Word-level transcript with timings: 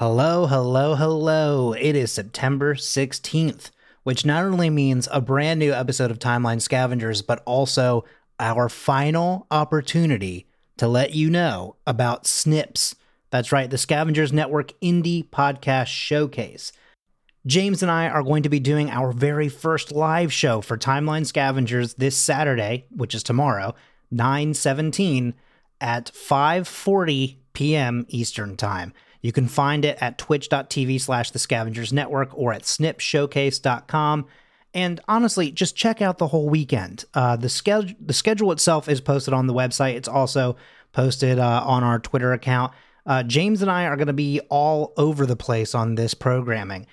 Hello, 0.00 0.46
hello, 0.46 0.94
hello. 0.94 1.74
It 1.74 1.94
is 1.94 2.10
September 2.10 2.74
16th, 2.74 3.70
which 4.02 4.24
not 4.24 4.44
only 4.44 4.70
means 4.70 5.06
a 5.12 5.20
brand 5.20 5.60
new 5.60 5.74
episode 5.74 6.10
of 6.10 6.18
Timeline 6.18 6.62
Scavengers, 6.62 7.20
but 7.20 7.42
also 7.44 8.06
our 8.38 8.70
final 8.70 9.46
opportunity 9.50 10.46
to 10.78 10.88
let 10.88 11.12
you 11.12 11.28
know 11.28 11.76
about 11.86 12.26
Snips. 12.26 12.94
That's 13.28 13.52
right, 13.52 13.68
the 13.68 13.76
Scavengers 13.76 14.32
Network 14.32 14.72
Indie 14.80 15.28
Podcast 15.28 15.88
Showcase. 15.88 16.72
James 17.44 17.82
and 17.82 17.90
I 17.90 18.08
are 18.08 18.22
going 18.22 18.42
to 18.44 18.48
be 18.48 18.58
doing 18.58 18.88
our 18.88 19.12
very 19.12 19.50
first 19.50 19.92
live 19.92 20.32
show 20.32 20.62
for 20.62 20.78
Timeline 20.78 21.26
Scavengers 21.26 21.92
this 21.92 22.16
Saturday, 22.16 22.86
which 22.90 23.14
is 23.14 23.22
tomorrow, 23.22 23.74
917 24.10 25.34
at 25.78 26.10
5:40 26.14 27.36
p.m. 27.52 28.06
Eastern 28.08 28.56
Time. 28.56 28.94
You 29.22 29.32
can 29.32 29.48
find 29.48 29.84
it 29.84 29.98
at 30.00 30.18
twitch.tv 30.18 31.00
slash 31.00 31.30
the 31.30 31.38
scavengers 31.38 31.92
network 31.92 32.30
or 32.32 32.52
at 32.52 32.66
snipshowcase.com. 32.66 34.26
And 34.72 35.00
honestly, 35.08 35.50
just 35.50 35.76
check 35.76 36.00
out 36.00 36.18
the 36.18 36.28
whole 36.28 36.48
weekend. 36.48 37.04
Uh, 37.12 37.36
the, 37.36 37.48
schedule, 37.48 37.94
the 38.00 38.12
schedule 38.12 38.52
itself 38.52 38.88
is 38.88 39.00
posted 39.00 39.34
on 39.34 39.46
the 39.46 39.54
website. 39.54 39.94
It's 39.94 40.08
also 40.08 40.56
posted 40.92 41.38
uh, 41.38 41.62
on 41.64 41.82
our 41.82 41.98
Twitter 41.98 42.32
account. 42.32 42.72
Uh, 43.04 43.22
James 43.22 43.62
and 43.62 43.70
I 43.70 43.86
are 43.86 43.96
going 43.96 44.06
to 44.06 44.12
be 44.12 44.40
all 44.48 44.92
over 44.96 45.26
the 45.26 45.36
place 45.36 45.74
on 45.74 45.96
this 45.96 46.14
programming. 46.14 46.86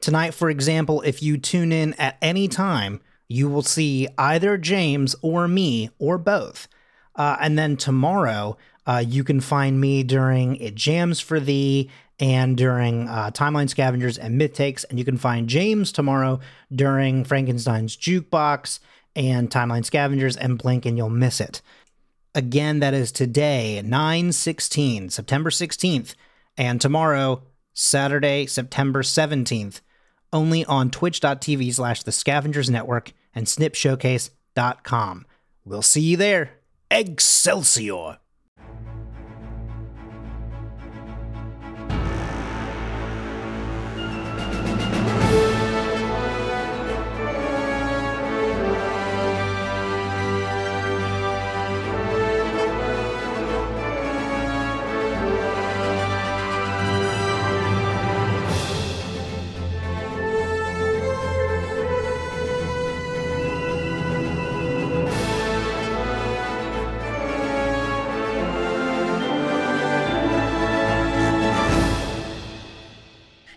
Tonight, 0.00 0.34
for 0.34 0.50
example, 0.50 1.00
if 1.02 1.22
you 1.22 1.38
tune 1.38 1.70
in 1.70 1.94
at 1.94 2.18
any 2.20 2.48
time, 2.48 3.00
you 3.28 3.48
will 3.48 3.62
see 3.62 4.08
either 4.18 4.58
James 4.58 5.14
or 5.22 5.46
me 5.46 5.90
or 5.98 6.18
both. 6.18 6.66
Uh, 7.14 7.36
and 7.40 7.58
then 7.58 7.76
tomorrow, 7.76 8.56
uh, 8.86 9.04
you 9.06 9.24
can 9.24 9.40
find 9.40 9.80
me 9.80 10.02
during 10.02 10.56
It 10.56 10.74
Jams 10.74 11.20
for 11.20 11.38
Thee 11.38 11.90
and 12.18 12.56
during 12.56 13.08
uh, 13.08 13.30
Timeline 13.32 13.68
Scavengers 13.68 14.18
and 14.18 14.38
Myth 14.38 14.54
Takes. 14.54 14.84
And 14.84 14.98
you 14.98 15.04
can 15.04 15.16
find 15.16 15.48
James 15.48 15.92
tomorrow 15.92 16.40
during 16.74 17.24
Frankenstein's 17.24 17.96
Jukebox 17.96 18.80
and 19.14 19.50
Timeline 19.50 19.84
Scavengers 19.84 20.36
and 20.36 20.58
Blink 20.58 20.86
and 20.86 20.96
You'll 20.96 21.10
Miss 21.10 21.40
It. 21.40 21.62
Again, 22.34 22.80
that 22.80 22.94
is 22.94 23.12
today, 23.12 23.82
9 23.84 24.32
16, 24.32 25.10
September 25.10 25.50
16th, 25.50 26.14
and 26.56 26.80
tomorrow, 26.80 27.42
Saturday, 27.74 28.46
September 28.46 29.02
17th, 29.02 29.80
only 30.32 30.64
on 30.64 30.90
twitch.tv 30.90 31.74
slash 31.74 32.02
the 32.02 32.12
scavengers 32.12 32.70
network 32.70 33.12
and 33.34 33.46
snipshowcase.com. 33.46 35.26
We'll 35.64 35.82
see 35.82 36.00
you 36.00 36.16
there. 36.16 36.52
Excelsior! 36.90 38.18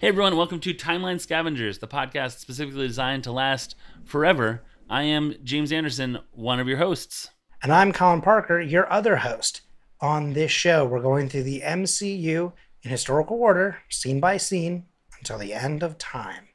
Hey 0.06 0.10
everyone, 0.10 0.38
welcome 0.38 0.60
to 0.60 0.72
Timeline 0.72 1.20
Scavengers, 1.20 1.80
the 1.80 1.88
podcast 1.88 2.38
specifically 2.38 2.86
designed 2.86 3.24
to 3.24 3.32
last 3.32 3.76
forever. 4.04 4.62
I 4.88 5.02
am 5.02 5.34
James 5.44 5.72
Anderson, 5.72 6.20
one 6.32 6.60
of 6.60 6.68
your 6.68 6.78
hosts. 6.78 7.32
And 7.64 7.74
I'm 7.74 7.92
Colin 7.92 8.22
Parker, 8.22 8.62
your 8.62 8.88
other 8.94 9.16
host. 9.16 9.62
On 10.00 10.34
this 10.34 10.52
show, 10.52 10.86
we're 10.86 11.02
going 11.02 11.28
through 11.28 11.42
the 11.42 11.62
MCU 11.62 12.54
in 12.84 12.92
historical 12.92 13.38
order, 13.38 13.80
scene 13.90 14.20
by 14.20 14.38
scene, 14.38 14.86
until 15.18 15.40
the 15.40 15.56
end 15.56 15.82
of 15.82 15.98
time. 15.98 16.50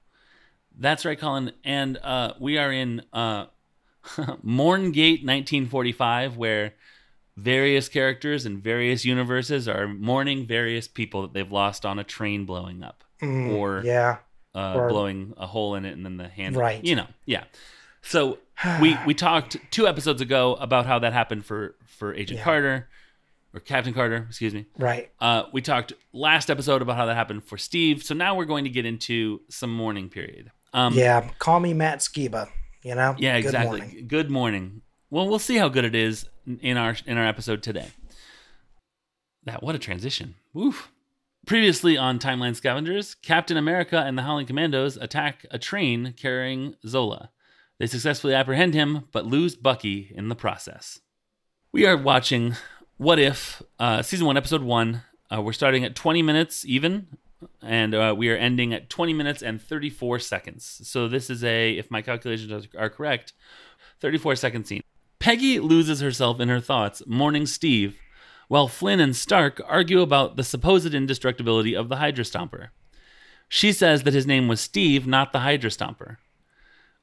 That's 0.79 1.05
right, 1.05 1.19
Colin. 1.19 1.51
And 1.65 1.97
uh, 2.05 2.35
we 2.39 2.57
are 2.57 2.71
in 2.71 3.03
uh, 3.13 3.47
Mourngate 4.45 5.25
1945, 5.25 6.37
where 6.37 6.75
various 7.37 7.89
characters 7.89 8.47
in 8.47 8.61
various 8.61 9.05
universes 9.05 9.67
are 9.67 9.89
mourning 9.89 10.47
various 10.47 10.87
people 10.87 11.23
that 11.23 11.33
they've 11.33 11.51
lost 11.51 11.85
on 11.85 11.99
a 11.99 12.05
train 12.05 12.45
blowing 12.45 12.85
up 12.85 13.03
Mm, 13.21 13.55
or 13.57 13.83
yeah, 13.85 14.19
uh, 14.55 14.75
or- 14.75 14.89
blowing 14.89 15.35
a 15.37 15.47
hole 15.47 15.75
in 15.75 15.85
it 15.85 15.93
and 15.93 16.05
then 16.05 16.17
the 16.17 16.29
hand, 16.29 16.57
Right. 16.57 16.83
You 16.85 16.97
know, 16.97 17.07
yeah. 17.27 17.45
So 18.03 18.39
we 18.81 18.97
we 19.07 19.15
talked 19.15 19.57
two 19.71 19.87
episodes 19.87 20.21
ago 20.21 20.55
about 20.55 20.87
how 20.87 20.99
that 21.01 21.13
happened 21.13 21.45
for 21.45 21.75
for 21.87 22.15
Agent 22.15 22.39
Yeah. 22.39 22.45
Carter 22.45 22.89
or 23.53 23.61
Captain 23.61 23.93
Carter, 23.93 24.27
excuse 24.29 24.55
me. 24.55 24.67
right. 24.79 25.11
Uh, 25.21 25.43
we 25.53 25.61
talked 25.61 25.93
last 26.13 26.51
episode 26.51 26.83
about 26.83 26.97
how 26.97 27.07
that 27.07 27.17
happened 27.17 27.43
for 27.45 27.59
Steve. 27.59 28.03
So 28.05 28.15
now 28.15 28.37
we're 28.37 28.45
going 28.45 28.63
to 28.65 28.71
get 28.71 28.87
into 28.87 29.41
some 29.49 29.75
mourning 29.75 30.09
period. 30.09 30.53
Um, 30.73 30.95
yeah, 30.95 31.29
call 31.41 31.59
me 31.59 31.75
Matt 31.75 31.99
Skiba. 31.99 32.49
You 32.85 32.95
know. 32.95 33.17
yeah, 33.19 33.39
Good 33.41 33.47
exactly. 33.47 33.81
morning. 33.81 34.07
Good 34.07 34.31
morning. 34.31 34.83
Well, 35.11 35.29
we'll 35.29 35.41
see 35.41 35.57
how 35.57 35.69
good 35.69 35.85
it 35.85 35.95
is 35.97 36.27
in 36.61 36.77
our 36.77 36.97
in 37.07 37.19
our 37.19 37.27
episode 37.27 37.63
today. 37.63 37.89
That 39.45 39.63
what 39.63 39.75
a 39.75 39.79
transition. 39.79 40.37
Woof. 40.55 40.91
Previously 41.47 41.97
on 41.97 42.19
Timeline 42.19 42.55
Scavengers, 42.55 43.15
Captain 43.15 43.57
America 43.57 43.99
and 43.99 44.17
the 44.17 44.23
Howling 44.23 44.47
Commandos 44.47 44.97
attack 44.97 45.47
a 45.51 45.59
train 45.59 46.15
carrying 46.17 46.75
Zola. 46.87 47.31
They 47.79 47.87
successfully 47.87 48.35
apprehend 48.35 48.75
him, 48.75 49.09
but 49.11 49.27
lose 49.27 49.57
Bucky 49.57 50.13
in 50.15 50.29
the 50.29 50.37
process. 50.37 51.01
We 51.73 51.87
are 51.87 51.97
watching 51.97 52.57
What 52.99 53.19
If, 53.19 53.63
uh, 53.79 54.03
season 54.03 54.27
one, 54.27 54.37
episode 54.37 54.63
one. 54.63 55.03
Uh, 55.33 55.41
we're 55.41 55.53
starting 55.53 55.85
at 55.85 55.97
20 55.97 56.23
minutes 56.23 56.65
even, 56.67 57.07
and 57.63 57.95
uh, 57.95 58.15
we 58.17 58.29
are 58.29 58.37
ending 58.37 58.75
at 58.75 58.91
20 58.91 59.15
minutes 59.15 59.43
and 59.43 59.61
34 59.61 60.19
seconds. 60.19 60.83
So 60.85 61.09
this 61.09 61.31
is 61.31 61.43
a, 61.43 61.73
if 61.73 61.91
my 61.91 62.03
calculations 62.03 62.69
are 62.77 62.91
correct, 62.91 63.33
34 64.01 64.37
second 64.37 64.67
scene. 64.67 64.83
Peggy 65.19 65.59
loses 65.59 66.01
herself 66.01 66.39
in 66.39 66.49
her 66.49 66.61
thoughts, 66.61 67.03
mourning 67.07 67.47
Steve, 67.47 67.99
while 68.51 68.67
Flynn 68.67 68.99
and 68.99 69.15
Stark 69.15 69.61
argue 69.65 70.01
about 70.01 70.35
the 70.35 70.43
supposed 70.43 70.93
indestructibility 70.93 71.73
of 71.77 71.89
the 71.89 71.99
Hydra 71.99 72.25
Stomper. 72.25 72.71
She 73.49 73.71
says 73.71 74.03
that 74.03 74.13
his 74.13 74.27
name 74.27 74.49
was 74.49 74.61
Steve, 74.61 75.07
not 75.07 75.33
the 75.33 75.39
Hydra 75.39 75.71
Stomper. 75.71 76.17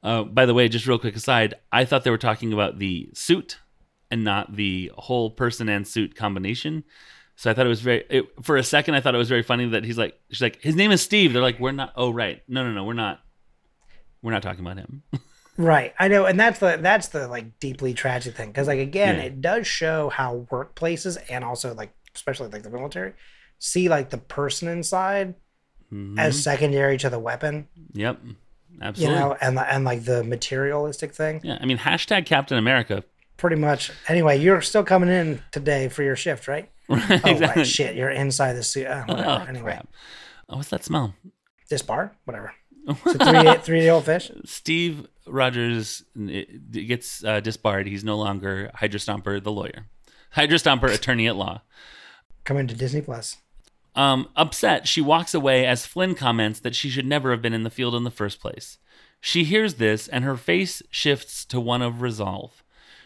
Uh, 0.02 0.24
by 0.24 0.44
the 0.44 0.52
way, 0.52 0.68
just 0.68 0.86
real 0.86 0.98
quick 0.98 1.16
aside, 1.16 1.54
I 1.72 1.86
thought 1.86 2.04
they 2.04 2.10
were 2.10 2.18
talking 2.18 2.52
about 2.52 2.78
the 2.78 3.08
suit 3.14 3.60
and 4.10 4.22
not 4.22 4.56
the 4.56 4.92
whole 4.94 5.30
person 5.30 5.70
and 5.70 5.88
suit 5.88 6.14
combination. 6.14 6.84
So 7.34 7.50
I 7.50 7.54
thought 7.54 7.64
it 7.64 7.70
was 7.70 7.80
very. 7.80 8.04
It, 8.10 8.26
for 8.42 8.58
a 8.58 8.62
second, 8.62 8.94
I 8.94 9.00
thought 9.00 9.14
it 9.14 9.18
was 9.18 9.30
very 9.30 9.42
funny 9.42 9.70
that 9.70 9.84
he's 9.84 9.96
like, 9.96 10.20
she's 10.28 10.42
like, 10.42 10.60
his 10.60 10.76
name 10.76 10.90
is 10.90 11.00
Steve. 11.00 11.32
They're 11.32 11.40
like, 11.40 11.58
we're 11.58 11.72
not. 11.72 11.94
Oh 11.96 12.10
right, 12.10 12.42
no, 12.46 12.62
no, 12.62 12.72
no, 12.72 12.84
we're 12.84 12.92
not. 12.92 13.20
We're 14.20 14.32
not 14.32 14.42
talking 14.42 14.60
about 14.60 14.76
him. 14.76 15.02
Right. 15.58 15.92
I 15.98 16.06
know, 16.08 16.24
and 16.24 16.38
that's 16.40 16.60
the 16.60 16.78
that's 16.80 17.08
the 17.08 17.26
like 17.28 17.58
deeply 17.58 17.92
tragic 17.92 18.34
thing 18.36 18.48
because 18.48 18.68
like 18.68 18.78
again, 18.78 19.16
Yeah. 19.16 19.22
it 19.24 19.40
does 19.42 19.66
show 19.66 20.08
how 20.08 20.46
workplaces 20.50 21.18
and 21.28 21.44
also 21.44 21.74
like 21.74 21.90
especially 22.14 22.48
like 22.48 22.62
the 22.62 22.70
military 22.70 23.12
see 23.58 23.88
like 23.88 24.10
the 24.10 24.18
person 24.18 24.68
inside 24.68 25.34
Mhm. 25.92 26.18
as 26.18 26.40
secondary 26.42 26.96
to 26.98 27.10
the 27.10 27.18
weapon. 27.18 27.66
yep, 27.92 28.20
Absolutely. 28.80 29.14
You 29.16 29.20
know, 29.20 29.36
and 29.40 29.58
and 29.58 29.84
like 29.84 30.04
the 30.04 30.22
materialistic 30.22 31.12
thing. 31.12 31.40
yeah, 31.42 31.58
I 31.60 31.66
mean, 31.66 31.78
hashtag 31.78 32.24
Captain 32.26 32.56
America. 32.56 33.02
Pretty 33.36 33.56
much. 33.56 33.90
Anyway, 34.08 34.38
you're 34.38 34.60
still 34.62 34.84
coming 34.84 35.08
in 35.08 35.42
today 35.50 35.88
for 35.88 36.02
your 36.02 36.14
shift, 36.16 36.46
right? 36.46 36.70
Oh 36.88 36.94
exactly. 36.94 37.46
right, 37.46 37.66
shit, 37.66 37.96
you're 37.96 38.10
inside 38.10 38.52
the 38.54 38.62
suit. 38.62 38.86
Whatever. 38.88 39.24
Oh, 39.26 39.46
anyway, 39.48 39.72
crap. 39.72 39.88
Oh, 40.48 40.56
what's 40.58 40.68
that 40.70 40.84
smell? 40.84 41.14
this 41.68 41.82
bar, 41.82 42.12
whatever. 42.24 42.52
So 43.04 43.12
three 43.12 43.42
day, 43.42 43.56
three 43.62 43.80
day 43.80 43.90
old 43.90 44.04
fish. 44.06 44.30
Steve 44.46 45.06
Rogers 45.28 46.04
gets 46.70 47.24
uh, 47.24 47.40
disbarred. 47.40 47.86
He's 47.86 48.04
no 48.04 48.16
longer 48.16 48.70
Hydra 48.74 49.00
Stomper, 49.00 49.42
the 49.42 49.52
lawyer. 49.52 49.86
Hydra 50.30 50.58
Stomper, 50.58 50.92
attorney 50.92 51.26
at 51.26 51.36
law. 51.36 51.62
Coming 52.44 52.66
to 52.66 52.74
Disney 52.74 53.00
Plus. 53.00 53.36
Um, 53.94 54.28
upset, 54.36 54.86
she 54.86 55.00
walks 55.00 55.34
away 55.34 55.66
as 55.66 55.86
Flynn 55.86 56.14
comments 56.14 56.60
that 56.60 56.74
she 56.74 56.88
should 56.88 57.06
never 57.06 57.30
have 57.32 57.42
been 57.42 57.52
in 57.52 57.64
the 57.64 57.70
field 57.70 57.94
in 57.94 58.04
the 58.04 58.10
first 58.10 58.40
place. 58.40 58.78
She 59.20 59.44
hears 59.44 59.74
this, 59.74 60.06
and 60.06 60.24
her 60.24 60.36
face 60.36 60.82
shifts 60.90 61.44
to 61.46 61.58
one 61.58 61.82
of 61.82 62.00
resolve. 62.00 62.62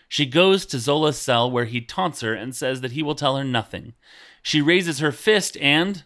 She 0.09 0.27
goes 0.27 0.67
to 0.67 0.79
Zola's 0.79 1.19
cell 1.19 1.51
where 1.51 1.65
he 1.65 1.81
taunts 1.81 2.21
her 2.21 2.35
and 2.35 2.55
says 2.55 2.83
that 2.83 2.93
he 2.93 3.03
will 3.03 3.15
tell 3.15 3.39
her 3.39 3.45
nothing. 3.45 3.95
She 4.43 4.61
raises 4.61 4.99
her 4.99 5.13
fist 5.13 5.57
and. 5.59 6.05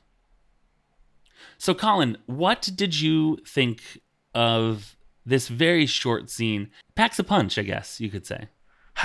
So, 1.58 1.74
Colin, 1.74 2.18
what 2.26 2.68
did 2.76 3.00
you 3.00 3.38
think 3.44 4.00
of 4.32 4.95
this 5.26 5.48
very 5.48 5.84
short 5.86 6.30
scene? 6.30 6.70
Packs 6.94 7.18
a 7.18 7.24
punch, 7.24 7.58
I 7.58 7.62
guess 7.62 8.00
you 8.00 8.08
could 8.08 8.24
say. 8.26 8.48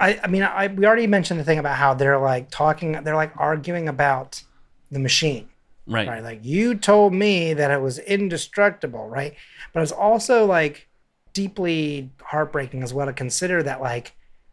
I, 0.00 0.20
I 0.22 0.26
mean, 0.28 0.42
I 0.44 0.68
we 0.68 0.86
already 0.86 1.06
mentioned 1.08 1.40
the 1.40 1.44
thing 1.44 1.58
about 1.58 1.76
how 1.76 1.92
they're 1.94 2.20
like 2.20 2.50
talking, 2.50 2.92
they're 2.92 3.16
like 3.16 3.32
arguing 3.36 3.88
about 3.88 4.42
the 4.92 5.00
machine, 5.00 5.48
Right. 5.86 6.06
right? 6.06 6.22
Like 6.22 6.40
you 6.44 6.74
told 6.76 7.12
me 7.12 7.52
that 7.54 7.70
it 7.72 7.80
was 7.80 7.98
indestructible, 7.98 9.08
right? 9.08 9.34
But 9.72 9.82
it's 9.82 9.90
also 9.92 10.46
like 10.46 10.86
deeply 11.32 12.10
heartbreaking 12.22 12.82
as 12.82 12.94
well 12.94 13.06
to 13.06 13.12
consider 13.12 13.62
that, 13.64 13.80
like, 13.80 14.12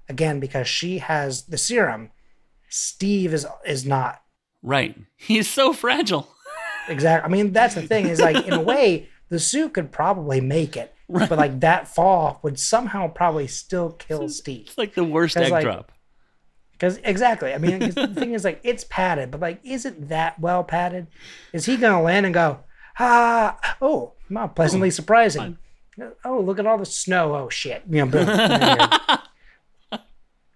again, 0.09 0.39
because 0.39 0.67
she 0.67 0.97
has 0.99 1.43
the 1.43 1.57
serum, 1.59 2.09
Steve 2.69 3.33
is 3.33 3.45
is 3.65 3.85
not 3.85 4.21
Right. 4.63 4.97
He's 5.15 5.47
so 5.47 5.73
fragile. 5.73 6.27
exactly. 6.89 7.29
I 7.29 7.31
mean, 7.31 7.53
that's 7.53 7.75
the 7.75 7.83
thing 7.83 8.07
is 8.07 8.19
like 8.19 8.47
in 8.47 8.53
a 8.53 8.61
way, 8.61 9.09
the 9.35 9.39
suit 9.39 9.73
could 9.73 9.91
probably 9.91 10.39
make 10.39 10.77
it, 10.77 10.95
Right. 11.09 11.27
but 11.27 11.37
like 11.37 11.59
that 11.59 11.89
fall 11.89 12.39
would 12.41 12.57
somehow 12.57 13.09
probably 13.09 13.47
still 13.47 13.91
kill 13.91 14.29
Steve. 14.29 14.67
It's 14.67 14.77
like 14.77 14.93
the 14.93 15.03
worst 15.03 15.35
egg 15.35 15.51
like, 15.51 15.63
drop. 15.65 15.91
Because 16.71 16.99
exactly, 17.03 17.53
I 17.53 17.57
mean, 17.57 17.79
the 17.79 18.07
thing 18.07 18.33
is, 18.33 18.45
like, 18.45 18.61
it's 18.63 18.85
padded, 18.85 19.31
but 19.31 19.41
like, 19.41 19.59
is 19.63 19.85
it 19.85 20.07
that 20.07 20.39
well 20.39 20.63
padded? 20.63 21.07
Is 21.51 21.65
he 21.65 21.75
gonna 21.75 22.01
land 22.01 22.25
and 22.25 22.33
go, 22.33 22.59
ah, 22.97 23.57
oh, 23.81 24.13
not 24.29 24.55
pleasantly 24.55 24.89
surprising? 24.89 25.57
Oh, 26.23 26.39
look 26.39 26.57
at 26.57 26.65
all 26.65 26.77
the 26.77 26.85
snow. 26.85 27.35
Oh 27.35 27.49
shit, 27.49 27.83
you 27.89 28.05
know. 28.05 28.07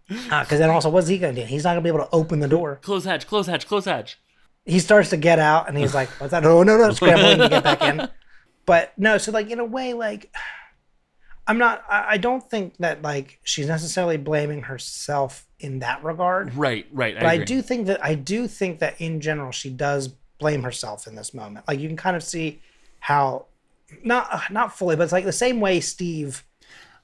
Because 0.08 0.50
then 0.60 0.70
also, 0.70 0.90
what's 0.90 1.10
he 1.10 1.18
gonna 1.18 1.34
do? 1.34 1.42
He's 1.44 1.66
not 1.66 1.72
gonna 1.72 1.82
be 1.82 1.90
able 1.90 2.00
to 2.00 2.10
open 2.14 2.40
the 2.40 2.48
door. 2.48 2.80
Close 2.82 3.04
hatch, 3.04 3.28
close 3.28 3.48
hatch, 3.48 3.68
close 3.68 3.84
hatch. 3.84 4.18
He 4.66 4.80
starts 4.80 5.10
to 5.10 5.18
get 5.18 5.38
out, 5.38 5.68
and 5.68 5.78
he's 5.78 5.94
like, 5.94 6.10
"What's 6.20 6.32
that? 6.32 6.46
Oh 6.46 6.64
no, 6.64 6.78
no!" 6.78 6.92
Scrambling 6.92 7.40
to 7.40 7.50
get 7.50 7.64
back 7.64 7.82
in. 7.82 8.08
But 8.70 8.94
no, 8.98 9.18
so 9.18 9.32
like 9.32 9.50
in 9.50 9.60
a 9.60 9.66
way, 9.66 9.94
like 9.94 10.32
I'm 11.48 11.58
not. 11.58 11.84
I, 11.90 12.06
I 12.12 12.18
don't 12.18 12.48
think 12.48 12.78
that 12.78 13.02
like 13.02 13.40
she's 13.44 13.68
necessarily 13.68 14.18
blaming 14.18 14.62
herself 14.64 15.48
in 15.60 15.80
that 15.80 16.04
regard. 16.04 16.54
Right, 16.54 16.86
right. 16.92 17.18
I 17.18 17.20
But 17.20 17.26
I, 17.28 17.34
agree. 17.34 17.46
do 17.46 17.62
think 17.64 17.88
that 17.88 18.06
I 18.06 18.14
do 18.14 18.48
think 18.48 18.78
that 18.80 19.02
in 19.02 19.22
general 19.22 19.52
she 19.52 19.72
does 19.72 20.10
blame 20.38 20.62
herself 20.62 21.08
in 21.08 21.16
this 21.16 21.34
moment. 21.34 21.68
Like 21.68 21.80
you 21.80 21.88
can 21.88 21.98
kind 21.98 22.16
of 22.16 22.22
see 22.24 22.62
how 23.00 23.48
not 24.04 24.28
uh, 24.32 24.42
not 24.52 24.78
fully, 24.78 24.96
but 24.96 25.04
it's 25.04 25.12
like 25.12 25.26
the 25.26 25.32
same 25.32 25.60
way 25.60 25.80
Steve 25.80 26.44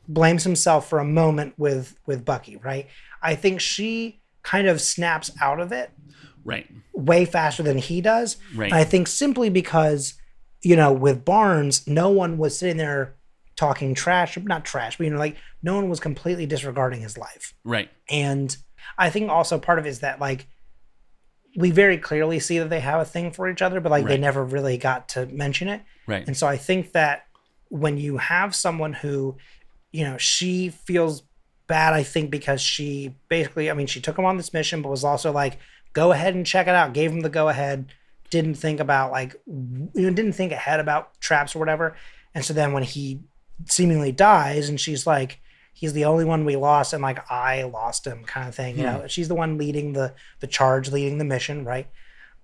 blames 0.08 0.44
himself 0.44 0.88
for 0.88 1.00
a 1.00 1.06
moment 1.06 1.56
with 1.58 1.98
with 2.06 2.24
Bucky, 2.24 2.58
right? 2.58 2.88
I 3.24 3.34
think 3.34 3.60
she 3.60 4.22
kind 4.44 4.68
of 4.68 4.80
snaps 4.80 5.32
out 5.42 5.60
of 5.60 5.72
it 5.72 5.90
Right. 6.44 6.70
way 6.94 7.26
faster 7.26 7.64
than 7.64 7.80
he 7.80 8.02
does. 8.02 8.38
Right. 8.56 8.72
And 8.72 8.80
I 8.80 8.84
think 8.84 9.08
simply 9.08 9.50
because 9.50 10.14
you 10.66 10.76
know 10.76 10.92
with 10.92 11.24
Barnes, 11.24 11.88
no 11.88 12.10
one 12.10 12.38
was 12.38 12.58
sitting 12.58 12.78
there 12.78 13.16
talking 13.56 13.94
trash, 13.94 14.38
not 14.38 14.66
trash, 14.66 14.98
but 14.98 15.06
you 15.06 15.12
know 15.12 15.20
like 15.20 15.38
no 15.62 15.76
one 15.76 15.90
was 15.90 16.00
completely 16.00 16.46
disregarding 16.46 17.02
his 17.02 17.18
life. 17.18 17.54
Right. 17.64 17.90
And 18.10 18.56
I 18.98 19.10
think 19.10 19.30
also 19.30 19.60
part 19.60 19.80
of 19.80 19.86
it 19.86 19.90
is 19.90 20.00
that 20.00 20.20
like 20.20 20.48
we 21.56 21.72
very 21.72 21.98
clearly 21.98 22.40
see 22.40 22.60
that 22.60 22.70
they 22.70 22.82
have 22.82 23.00
a 23.00 23.06
thing 23.06 23.32
for 23.32 23.48
each 23.48 23.62
other, 23.62 23.80
but 23.80 23.92
like 23.92 24.06
they 24.06 24.18
never 24.18 24.44
really 24.44 24.78
got 24.78 25.10
to 25.10 25.28
mention 25.28 25.68
it. 25.70 25.84
Right. 26.08 26.26
And 26.28 26.36
so 26.36 26.48
I 26.48 26.58
think 26.58 26.92
that 26.92 27.28
when 27.70 27.98
you 27.98 28.18
have 28.18 28.54
someone 28.54 28.94
who, 28.94 29.38
you 29.94 30.04
know, 30.04 30.18
she 30.18 30.70
feels 30.70 31.24
bad, 31.68 31.94
I 31.94 32.04
think 32.04 32.30
because 32.30 32.60
she 32.60 33.16
basically, 33.30 33.72
I 33.72 33.74
mean, 33.74 33.88
she 33.88 34.02
took 34.02 34.18
him 34.18 34.26
on 34.26 34.36
this 34.36 34.54
mission, 34.54 34.82
but 34.82 34.90
was 34.90 35.04
also 35.06 35.32
like, 35.32 35.60
go 35.94 36.12
ahead 36.12 36.36
and 36.36 36.46
check 36.46 36.68
it 36.68 36.76
out, 36.76 36.94
gave 36.94 37.12
him 37.12 37.22
the 37.22 37.30
go 37.30 37.48
ahead, 37.48 37.94
didn't 38.30 38.56
think 38.56 38.80
about 38.80 39.12
like, 39.12 39.36
you 39.46 39.90
know, 39.94 40.10
didn't 40.10 40.34
think 40.34 40.52
ahead 40.52 40.80
about 40.80 41.20
traps 41.20 41.56
or 41.56 41.60
whatever. 41.60 41.96
And 42.34 42.44
so 42.44 42.54
then 42.54 42.74
when 42.74 42.84
he 42.84 43.22
seemingly 43.66 44.12
dies 44.12 44.70
and 44.70 44.80
she's 44.80 45.08
like, 45.08 45.40
he's 45.74 45.94
the 45.94 46.06
only 46.06 46.26
one 46.26 46.46
we 46.46 46.56
lost 46.56 46.94
and 46.94 47.02
like 47.04 47.30
I 47.32 47.64
lost 47.64 48.06
him 48.08 48.24
kind 48.24 48.48
of 48.48 48.56
thing, 48.56 48.78
you 48.78 48.84
know, 48.84 49.08
she's 49.08 49.28
the 49.28 49.36
one 49.36 49.58
leading 49.58 49.94
the, 49.94 50.14
the 50.40 50.48
charge, 50.48 50.92
leading 50.92 51.18
the 51.18 51.26
mission. 51.26 51.64
Right. 51.66 51.88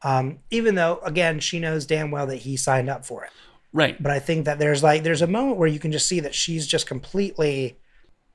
Um, 0.03 0.39
even 0.49 0.75
though 0.75 0.99
again, 1.03 1.39
she 1.39 1.59
knows 1.59 1.85
damn 1.85 2.11
well 2.11 2.27
that 2.27 2.37
he 2.37 2.57
signed 2.57 2.89
up 2.89 3.05
for 3.05 3.23
it 3.23 3.31
Right. 3.73 4.01
but 4.01 4.11
I 4.11 4.19
think 4.19 4.45
that 4.45 4.59
there's 4.59 4.83
like 4.83 5.03
there's 5.03 5.21
a 5.21 5.27
moment 5.27 5.57
where 5.57 5.67
you 5.67 5.79
can 5.79 5.91
just 5.91 6.07
see 6.07 6.19
that 6.21 6.35
she's 6.35 6.67
just 6.67 6.87
completely 6.87 7.77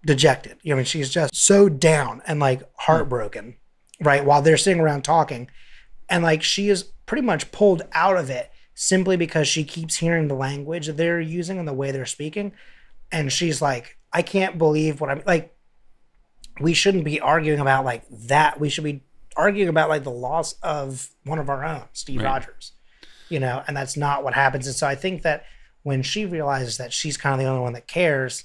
dejected. 0.04 0.56
You 0.62 0.70
know, 0.70 0.76
I 0.76 0.78
mean, 0.78 0.84
she's 0.86 1.10
just 1.10 1.34
so 1.34 1.68
down 1.68 2.22
and 2.26 2.40
like 2.40 2.62
heartbroken, 2.76 3.56
right? 4.00 4.24
While 4.24 4.42
they're 4.42 4.56
sitting 4.56 4.80
around 4.80 5.02
talking, 5.02 5.50
and 6.08 6.22
like 6.22 6.42
she 6.42 6.68
is 6.68 6.90
pretty 7.06 7.22
much 7.22 7.52
pulled 7.52 7.82
out 7.92 8.16
of 8.16 8.30
it 8.30 8.50
simply 8.74 9.16
because 9.16 9.48
she 9.48 9.64
keeps 9.64 9.96
hearing 9.96 10.28
the 10.28 10.34
language 10.34 10.86
that 10.86 10.96
they're 10.96 11.20
using 11.20 11.58
and 11.58 11.66
the 11.66 11.72
way 11.72 11.90
they're 11.90 12.04
speaking, 12.04 12.52
and 13.10 13.32
she's 13.32 13.62
like, 13.62 13.96
I 14.12 14.22
can't 14.22 14.58
believe 14.58 15.00
what 15.00 15.10
I'm 15.10 15.22
like. 15.26 15.54
We 16.60 16.72
shouldn't 16.72 17.04
be 17.04 17.20
arguing 17.20 17.60
about 17.60 17.84
like 17.84 18.04
that. 18.10 18.58
We 18.58 18.70
should 18.70 18.84
be 18.84 19.02
arguing 19.36 19.68
about 19.68 19.90
like 19.90 20.04
the 20.04 20.10
loss 20.10 20.54
of 20.62 21.10
one 21.24 21.38
of 21.38 21.50
our 21.50 21.64
own, 21.64 21.84
Steve 21.92 22.22
Right. 22.22 22.32
Rogers 22.32 22.72
you 23.28 23.40
know, 23.40 23.62
and 23.66 23.76
that's 23.76 23.96
not 23.96 24.24
what 24.24 24.34
happens. 24.34 24.66
And 24.66 24.76
so 24.76 24.86
I 24.86 24.94
think 24.94 25.22
that 25.22 25.44
when 25.82 26.02
she 26.02 26.24
realizes 26.24 26.76
that 26.78 26.92
she's 26.92 27.16
kind 27.16 27.34
of 27.34 27.40
the 27.40 27.50
only 27.50 27.62
one 27.62 27.72
that 27.74 27.86
cares, 27.86 28.44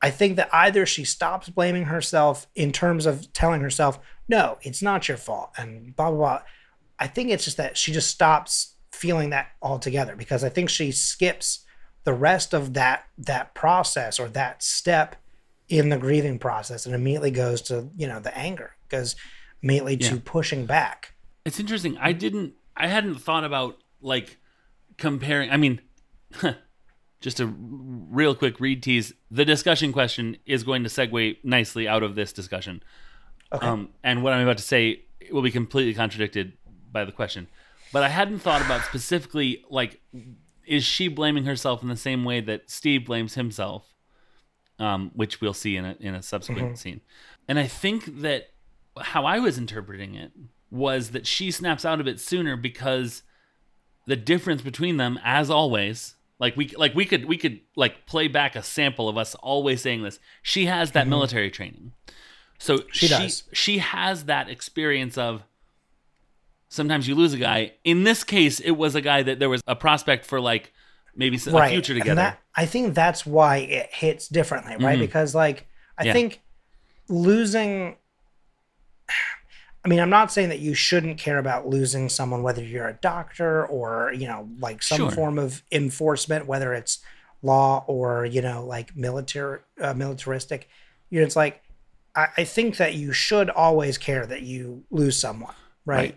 I 0.00 0.10
think 0.10 0.36
that 0.36 0.48
either 0.52 0.86
she 0.86 1.04
stops 1.04 1.48
blaming 1.48 1.86
herself 1.86 2.46
in 2.54 2.72
terms 2.72 3.06
of 3.06 3.32
telling 3.32 3.60
herself, 3.60 3.98
no, 4.28 4.58
it's 4.62 4.82
not 4.82 5.08
your 5.08 5.16
fault, 5.16 5.50
and 5.56 5.96
blah, 5.96 6.10
blah, 6.10 6.18
blah. 6.18 6.42
I 6.98 7.06
think 7.06 7.30
it's 7.30 7.44
just 7.44 7.56
that 7.56 7.76
she 7.76 7.92
just 7.92 8.10
stops 8.10 8.74
feeling 8.92 9.30
that 9.30 9.48
altogether 9.62 10.16
because 10.16 10.42
I 10.42 10.48
think 10.48 10.68
she 10.68 10.90
skips 10.90 11.64
the 12.04 12.12
rest 12.12 12.54
of 12.54 12.74
that 12.74 13.04
that 13.18 13.54
process 13.54 14.18
or 14.18 14.28
that 14.30 14.62
step 14.62 15.16
in 15.68 15.90
the 15.90 15.98
grieving 15.98 16.38
process 16.38 16.86
and 16.86 16.94
immediately 16.94 17.30
goes 17.30 17.60
to, 17.62 17.90
you 17.96 18.06
know, 18.06 18.20
the 18.20 18.36
anger, 18.36 18.74
goes 18.88 19.14
immediately 19.62 19.96
to 19.96 20.18
pushing 20.18 20.66
back. 20.66 21.14
It's 21.44 21.60
interesting. 21.60 21.96
I 21.98 22.12
didn't. 22.12 22.54
I 22.76 22.86
hadn't 22.86 23.16
thought 23.16 23.44
about 23.44 23.78
like 24.00 24.38
comparing. 24.96 25.50
I 25.50 25.56
mean, 25.56 25.80
just 27.20 27.40
a 27.40 27.46
real 27.46 28.34
quick 28.34 28.60
read 28.60 28.82
tease. 28.82 29.12
The 29.30 29.44
discussion 29.44 29.92
question 29.92 30.38
is 30.46 30.64
going 30.64 30.84
to 30.84 30.88
segue 30.88 31.38
nicely 31.44 31.86
out 31.86 32.02
of 32.02 32.14
this 32.14 32.32
discussion. 32.32 32.82
Okay. 33.52 33.66
Um, 33.66 33.90
and 34.02 34.22
what 34.22 34.32
I'm 34.32 34.42
about 34.42 34.58
to 34.58 34.64
say 34.64 35.04
will 35.30 35.42
be 35.42 35.50
completely 35.50 35.94
contradicted 35.94 36.52
by 36.90 37.04
the 37.04 37.12
question. 37.12 37.48
But 37.92 38.02
I 38.02 38.08
hadn't 38.08 38.40
thought 38.40 38.60
about 38.60 38.84
specifically 38.84 39.64
like, 39.70 40.00
is 40.66 40.84
she 40.84 41.08
blaming 41.08 41.44
herself 41.44 41.82
in 41.82 41.88
the 41.88 41.96
same 41.96 42.24
way 42.24 42.40
that 42.40 42.70
Steve 42.70 43.06
blames 43.06 43.34
himself? 43.34 43.94
Um, 44.78 45.10
which 45.14 45.40
we'll 45.40 45.54
see 45.54 45.76
in 45.76 45.84
a 45.84 45.96
in 45.98 46.14
a 46.14 46.22
subsequent 46.22 46.78
scene. 46.78 47.00
And 47.48 47.58
I 47.58 47.66
think 47.66 48.20
that 48.20 48.50
how 48.96 49.24
I 49.24 49.40
was 49.40 49.58
interpreting 49.58 50.14
it 50.14 50.30
was 50.70 51.10
that 51.10 51.26
she 51.26 51.50
snaps 51.50 51.84
out 51.84 51.98
of 52.00 52.06
it 52.06 52.20
sooner 52.20 52.56
because 52.56 53.22
the 54.06 54.16
difference 54.16 54.62
between 54.62 54.96
them, 54.96 55.18
as 55.24 55.50
always, 55.50 56.14
like 56.38 56.56
we 56.56 56.68
like 56.76 56.94
we 56.94 57.04
could 57.04 57.24
we 57.24 57.36
could 57.36 57.60
like 57.74 58.06
play 58.06 58.28
back 58.28 58.54
a 58.54 58.62
sample 58.62 59.08
of 59.08 59.16
us 59.18 59.34
always 59.36 59.82
saying 59.82 60.02
this. 60.02 60.20
She 60.42 60.66
has 60.66 60.92
that 60.92 61.08
military 61.08 61.50
training, 61.50 61.92
so 62.58 62.82
She 62.92 63.08
does. 63.08 63.44
She 63.52 63.78
has 63.78 64.24
that 64.26 64.48
experience 64.48 65.18
of 65.18 65.42
sometimes 66.68 67.08
you 67.08 67.14
lose 67.14 67.32
a 67.34 67.38
guy. 67.38 67.72
In 67.84 68.04
this 68.04 68.24
case, 68.24 68.60
it 68.60 68.72
was 68.72 68.94
a 68.94 69.00
guy 69.00 69.22
that 69.22 69.38
there 69.38 69.48
was 69.48 69.62
a 69.66 69.74
prospect 69.76 70.24
for 70.26 70.40
like 70.40 70.72
maybe 71.14 71.36
a 71.36 71.40
future 71.40 71.92
And 71.94 72.02
together. 72.02 72.14
that- 72.14 72.38
I 72.54 72.66
think 72.66 72.94
that's 72.94 73.24
why 73.24 73.58
it 73.58 73.90
hits 73.92 74.28
differently, 74.28 74.76
right? 74.84 74.98
Mhm. 74.98 75.02
Because 75.02 75.34
like 75.34 75.66
I 75.96 76.04
Yeah. 76.04 76.12
think 76.12 76.40
losing 77.08 77.96
I 79.84 79.88
mean, 79.88 80.00
I'm 80.00 80.10
not 80.10 80.30
saying 80.32 80.48
that 80.50 80.58
you 80.58 80.74
shouldn't 80.74 81.18
care 81.18 81.38
about 81.38 81.66
losing 81.66 82.08
someone 82.08 82.42
whether 82.42 82.62
you're 82.62 82.88
a 82.88 82.94
doctor 82.94 83.64
or, 83.64 84.12
you 84.12 84.26
know, 84.26 84.48
like 84.58 84.82
some 84.82 84.98
Sure. 84.98 85.10
form 85.10 85.38
of 85.38 85.62
enforcement 85.72 86.46
whether 86.46 86.74
it's 86.74 86.98
law 87.42 87.84
or, 87.86 88.26
you 88.26 88.42
know, 88.42 88.64
like 88.64 88.94
military 88.96 89.60
uh, 89.80 89.94
militaristic. 89.94 90.68
You 91.10 91.20
know, 91.20 91.26
it's 91.26 91.36
like 91.36 91.62
I, 92.14 92.28
I 92.38 92.44
think 92.44 92.76
that 92.78 92.94
you 92.94 93.12
should 93.12 93.48
always 93.50 93.96
care 93.96 94.26
that 94.26 94.42
you 94.42 94.84
lose 94.90 95.16
someone, 95.18 95.54
right? 95.86 96.16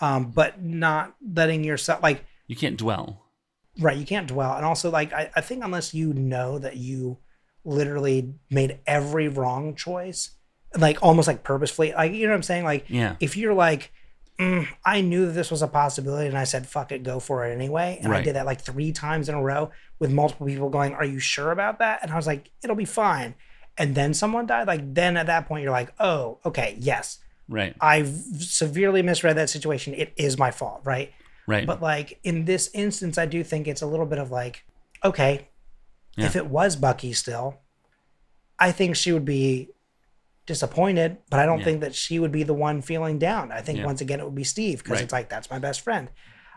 Um, 0.00 0.30
but 0.30 0.62
not 0.62 1.14
letting 1.34 1.62
yourself 1.64 2.02
like 2.02 2.24
you 2.46 2.56
can't 2.56 2.76
dwell. 2.76 3.22
Right, 3.78 3.96
you 3.96 4.06
can't 4.06 4.26
dwell. 4.26 4.54
And 4.54 4.64
also 4.64 4.90
like 4.90 5.12
I, 5.12 5.30
I 5.36 5.40
think 5.40 5.62
unless 5.64 5.94
you 5.94 6.12
know 6.14 6.58
that 6.58 6.76
you 6.76 7.18
literally 7.64 8.34
made 8.50 8.78
every 8.86 9.28
wrong 9.28 9.74
choice, 9.74 10.30
like 10.76 11.02
almost 11.02 11.28
like 11.28 11.42
purposefully, 11.42 11.92
like 11.92 12.12
you 12.12 12.26
know 12.26 12.32
what 12.32 12.36
I'm 12.36 12.42
saying? 12.42 12.64
Like 12.64 12.86
Yeah. 12.88 13.16
if 13.20 13.36
you're 13.36 13.54
like, 13.54 13.92
mm, 14.38 14.66
I 14.84 15.02
knew 15.02 15.26
that 15.26 15.32
this 15.32 15.50
was 15.50 15.62
a 15.62 15.68
possibility 15.68 16.26
and 16.28 16.38
I 16.38 16.44
said, 16.44 16.66
fuck 16.66 16.92
it, 16.92 17.02
go 17.02 17.20
for 17.20 17.46
it 17.46 17.52
anyway. 17.52 17.98
And 18.02 18.12
I 18.12 18.22
did 18.22 18.36
that 18.36 18.46
like 18.46 18.60
three 18.62 18.92
times 18.92 19.28
in 19.28 19.34
a 19.34 19.42
row 19.42 19.70
with 19.98 20.10
multiple 20.10 20.46
people 20.46 20.70
going, 20.70 20.94
Are 20.94 21.04
you 21.04 21.18
sure 21.18 21.50
about 21.52 21.78
that? 21.80 22.00
And 22.02 22.10
I 22.10 22.16
was 22.16 22.26
like, 22.26 22.50
It'll 22.64 22.76
be 22.76 22.84
fine. 22.86 23.34
And 23.76 23.94
then 23.94 24.14
someone 24.14 24.46
died, 24.46 24.66
like 24.66 24.94
then 24.94 25.16
at 25.16 25.26
that 25.26 25.46
point 25.46 25.62
you're 25.62 25.72
like, 25.72 25.92
Oh, 26.00 26.38
okay, 26.44 26.76
yes. 26.78 27.18
Right. 27.50 27.74
I've 27.80 28.08
severely 28.38 29.02
misread 29.02 29.36
that 29.36 29.50
situation. 29.50 29.92
It 29.94 30.14
is 30.16 30.38
my 30.38 30.50
fault, 30.52 30.80
right? 30.84 31.12
Right. 31.46 31.66
But 31.66 31.82
like 31.82 32.18
in 32.22 32.44
this 32.46 32.70
instance, 32.72 33.18
I 33.18 33.26
do 33.26 33.42
think 33.44 33.66
it's 33.68 33.82
a 33.82 33.86
little 33.86 34.06
bit 34.06 34.18
of 34.18 34.30
like, 34.30 34.64
okay, 35.04 35.48
Yeah. 36.16 36.26
if 36.26 36.36
it 36.36 36.46
was 36.46 36.76
Bucky 36.76 37.12
still, 37.12 37.58
I 38.58 38.70
think 38.72 38.94
she 38.96 39.10
would 39.12 39.24
be 39.24 39.70
disappointed, 40.46 41.18
but 41.28 41.40
I 41.40 41.46
don't 41.46 41.58
Yeah. 41.58 41.64
think 41.64 41.80
that 41.80 41.94
she 41.94 42.18
would 42.18 42.32
be 42.32 42.42
the 42.44 42.54
one 42.54 42.82
feeling 42.82 43.18
down. 43.18 43.52
I 43.52 43.60
think 43.60 43.78
Yeah. 43.78 43.84
once 43.84 44.00
again 44.00 44.20
it 44.20 44.24
would 44.24 44.34
be 44.34 44.44
Steve 44.44 44.78
because 44.78 44.96
Right. 44.98 45.04
it's 45.04 45.12
like 45.12 45.28
that's 45.28 45.50
my 45.50 45.58
best 45.58 45.80
friend. 45.80 46.08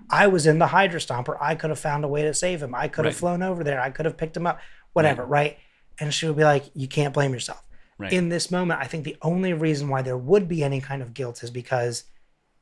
I 0.09 0.27
was 0.27 0.45
in 0.47 0.59
the 0.59 0.67
Hydra 0.67 0.99
Stomper. 0.99 1.37
I 1.41 1.55
could 1.55 1.69
have 1.69 1.79
found 1.79 2.03
a 2.03 2.07
way 2.07 2.23
to 2.23 2.33
save 2.33 2.61
him. 2.61 2.73
I 2.75 2.87
could 2.87 3.05
have 3.05 3.13
Right. 3.15 3.19
flown 3.19 3.41
over 3.43 3.63
there. 3.63 3.79
I 3.79 3.89
could 3.89 4.05
have 4.05 4.17
picked 4.17 4.35
him 4.37 4.45
up, 4.47 4.59
whatever, 4.93 5.25
right? 5.25 5.57
And 5.99 6.13
she 6.13 6.25
would 6.27 6.35
be 6.37 6.43
like, 6.43 6.65
You 6.75 6.87
can't 6.87 7.13
blame 7.13 7.33
yourself. 7.33 7.63
Right. 8.03 8.13
In 8.13 8.29
this 8.29 8.51
moment, 8.51 8.79
I 8.81 8.85
think 8.85 9.03
the 9.03 9.17
only 9.21 9.53
reason 9.53 9.87
why 9.89 10.01
there 10.01 10.17
would 10.17 10.47
be 10.47 10.63
any 10.63 10.81
kind 10.81 11.01
of 11.01 11.13
guilt 11.13 11.43
is 11.43 11.49
because 11.51 12.03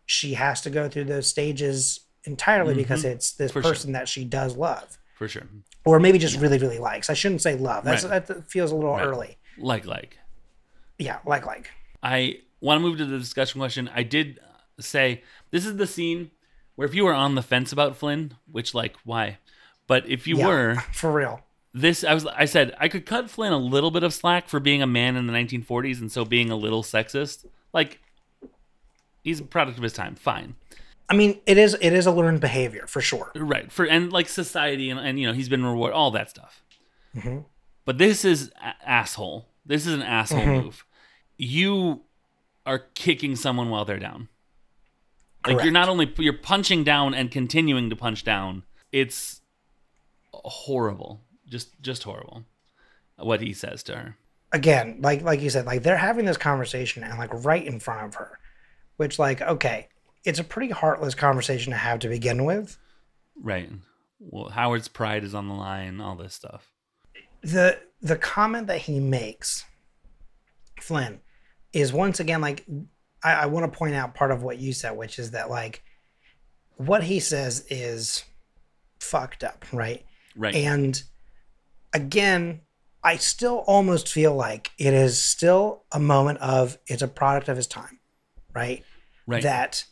she 0.05 0.33
has 0.35 0.61
to 0.61 0.69
go 0.69 0.87
through 0.89 1.05
those 1.05 1.27
stages 1.27 2.01
entirely 2.25 2.73
because 2.73 3.03
it's 3.05 3.31
this 3.33 3.51
Mm-hmm. 3.51 3.59
For 3.59 3.63
sure. 3.63 3.71
person 3.73 3.91
that 3.93 4.07
she 4.07 4.23
does 4.25 4.55
love. 4.55 4.97
For 5.15 5.27
sure. 5.27 5.47
Or 5.85 5.99
maybe 5.99 6.17
just 6.19 6.39
really, 6.39 6.57
really 6.59 6.79
likes. 6.79 7.09
I 7.09 7.13
shouldn't 7.13 7.41
say 7.41 7.55
love. 7.55 7.83
That's, 7.83 8.03
Right. 8.05 8.25
That 8.25 8.49
feels 8.49 8.71
a 8.71 8.75
little 8.75 8.93
Right. 8.95 9.05
early. 9.05 9.37
Like 9.57 9.85
like. 9.85 10.17
Yeah, 10.99 11.19
like, 11.25 11.45
like. 11.45 11.69
I 12.03 12.39
want 12.59 12.77
to 12.77 12.81
move 12.81 12.97
to 12.99 13.05
the 13.05 13.17
discussion 13.17 13.59
question. 13.59 13.89
I 13.93 14.03
did 14.03 14.39
say 14.79 15.23
this 15.51 15.65
is 15.65 15.77
the 15.77 15.87
scene 15.87 16.31
where 16.75 16.87
if 16.87 16.93
you 16.93 17.03
were 17.05 17.13
on 17.13 17.35
the 17.35 17.41
fence 17.41 17.71
about 17.71 17.95
Flynn, 17.97 18.35
which 18.51 18.73
like 18.75 18.95
why, 19.03 19.37
but 19.87 20.07
if 20.07 20.27
you 20.27 20.37
Yeah, 20.37 20.47
were 20.47 20.75
For 20.93 21.11
real. 21.11 21.41
This, 21.73 22.03
I 22.03 22.13
was 22.13 22.25
I 22.25 22.45
said 22.45 22.75
I 22.79 22.87
could 22.87 23.05
cut 23.05 23.29
Flynn 23.29 23.53
a 23.53 23.57
little 23.57 23.91
bit 23.91 24.03
of 24.03 24.13
slack 24.13 24.47
for 24.49 24.59
being 24.59 24.81
a 24.81 24.87
man 24.87 25.15
in 25.15 25.27
the 25.27 25.33
1940s 25.33 25.99
and 26.01 26.11
so 26.11 26.25
being 26.25 26.49
a 26.49 26.55
little 26.55 26.83
sexist. 26.83 27.45
Like 27.73 27.99
he's 29.23 29.39
a 29.39 29.43
product 29.43 29.77
of 29.77 29.83
his 29.83 29.93
time. 29.93 30.15
Fine, 30.15 30.55
I 31.09 31.15
mean, 31.15 31.39
it 31.45 31.57
is 31.57 31.75
it 31.79 31.93
is 31.93 32.05
a 32.05 32.11
learned 32.11 32.41
behavior 32.41 32.85
for 32.87 32.99
sure. 33.01 33.31
right? 33.35 33.71
For 33.71 33.85
and 33.85 34.11
like 34.11 34.27
society 34.27 34.89
and, 34.89 34.99
and 34.99 35.19
you 35.19 35.27
know 35.27 35.33
he's 35.33 35.49
been 35.49 35.65
rewarded 35.65 35.95
all 35.95 36.11
that 36.11 36.29
stuff. 36.29 36.61
Mm-hmm. 37.15 37.39
But 37.85 37.97
this 37.97 38.25
is 38.25 38.51
a- 38.61 38.89
asshole. 38.89 39.47
This 39.65 39.87
is 39.87 39.93
an 39.93 40.01
asshole 40.01 40.39
Mm-hmm. 40.39 40.63
move. 40.65 40.85
You 41.37 42.01
are 42.65 42.79
kicking 42.95 43.35
someone 43.35 43.69
while 43.69 43.85
they're 43.85 43.97
down. 43.99 44.27
Like 45.45 45.55
Correct. 45.55 45.63
you're 45.65 45.73
not 45.73 45.89
only 45.89 46.13
you're 46.17 46.33
punching 46.37 46.83
down 46.83 47.13
and 47.13 47.31
continuing 47.31 47.89
to 47.89 47.95
punch 47.95 48.23
down. 48.23 48.63
It's 48.91 49.41
horrible. 50.33 51.21
Just 51.51 51.79
just 51.81 52.03
horrible. 52.03 52.45
What 53.17 53.41
he 53.41 53.53
says 53.53 53.83
to 53.83 53.95
her. 53.95 54.17
Again, 54.53 54.99
like 55.01 55.21
like 55.21 55.41
you 55.41 55.49
said, 55.49 55.65
like 55.65 55.83
they're 55.83 55.97
having 55.97 56.25
this 56.25 56.37
conversation 56.37 57.03
and 57.03 57.17
like 57.19 57.31
right 57.45 57.65
in 57.65 57.79
front 57.79 58.07
of 58.07 58.15
her, 58.15 58.39
which 58.97 59.19
like 59.19 59.41
okay, 59.41 59.89
it's 60.23 60.39
a 60.39 60.43
pretty 60.43 60.71
heartless 60.71 61.13
conversation 61.13 61.71
to 61.71 61.77
have 61.77 61.99
to 61.99 62.09
begin 62.09 62.45
with. 62.45 62.77
Right. 63.39 63.69
Well, 64.19 64.49
Howard's 64.49 64.87
pride 64.87 65.23
is 65.23 65.35
on 65.35 65.47
the 65.47 65.53
line. 65.53 65.99
All 65.99 66.15
this 66.15 66.33
stuff. 66.33 66.71
the 67.41 67.79
the 68.01 68.17
comment 68.17 68.67
that 68.67 68.79
he 68.79 68.99
makes, 68.99 69.65
Flynn, 70.79 71.19
is 71.73 71.91
once 71.93 72.19
again 72.19 72.41
like 72.41 72.65
I, 73.23 73.33
I 73.33 73.45
want 73.47 73.71
to 73.71 73.77
point 73.77 73.95
out 73.95 74.15
part 74.15 74.31
of 74.31 74.43
what 74.43 74.57
you 74.59 74.73
said, 74.73 74.91
which 74.97 75.19
is 75.19 75.31
that 75.31 75.49
like 75.49 75.83
what 76.77 77.03
he 77.03 77.19
says 77.19 77.65
is 77.69 78.23
fucked 78.99 79.43
up, 79.43 79.65
right? 79.71 80.05
Right. 80.35 80.55
And 80.55 81.01
again, 81.93 82.61
I 83.03 83.17
still 83.17 83.63
almost 83.67 84.07
feel 84.09 84.35
like 84.35 84.71
it 84.77 84.93
is 84.93 85.21
still 85.21 85.83
a 85.91 85.99
moment 85.99 86.39
of 86.39 86.77
it's 86.87 87.01
a 87.01 87.07
product 87.07 87.49
of 87.49 87.57
his 87.57 87.67
time, 87.67 87.99
right? 88.53 88.83
right. 89.27 89.41
That 89.43 89.85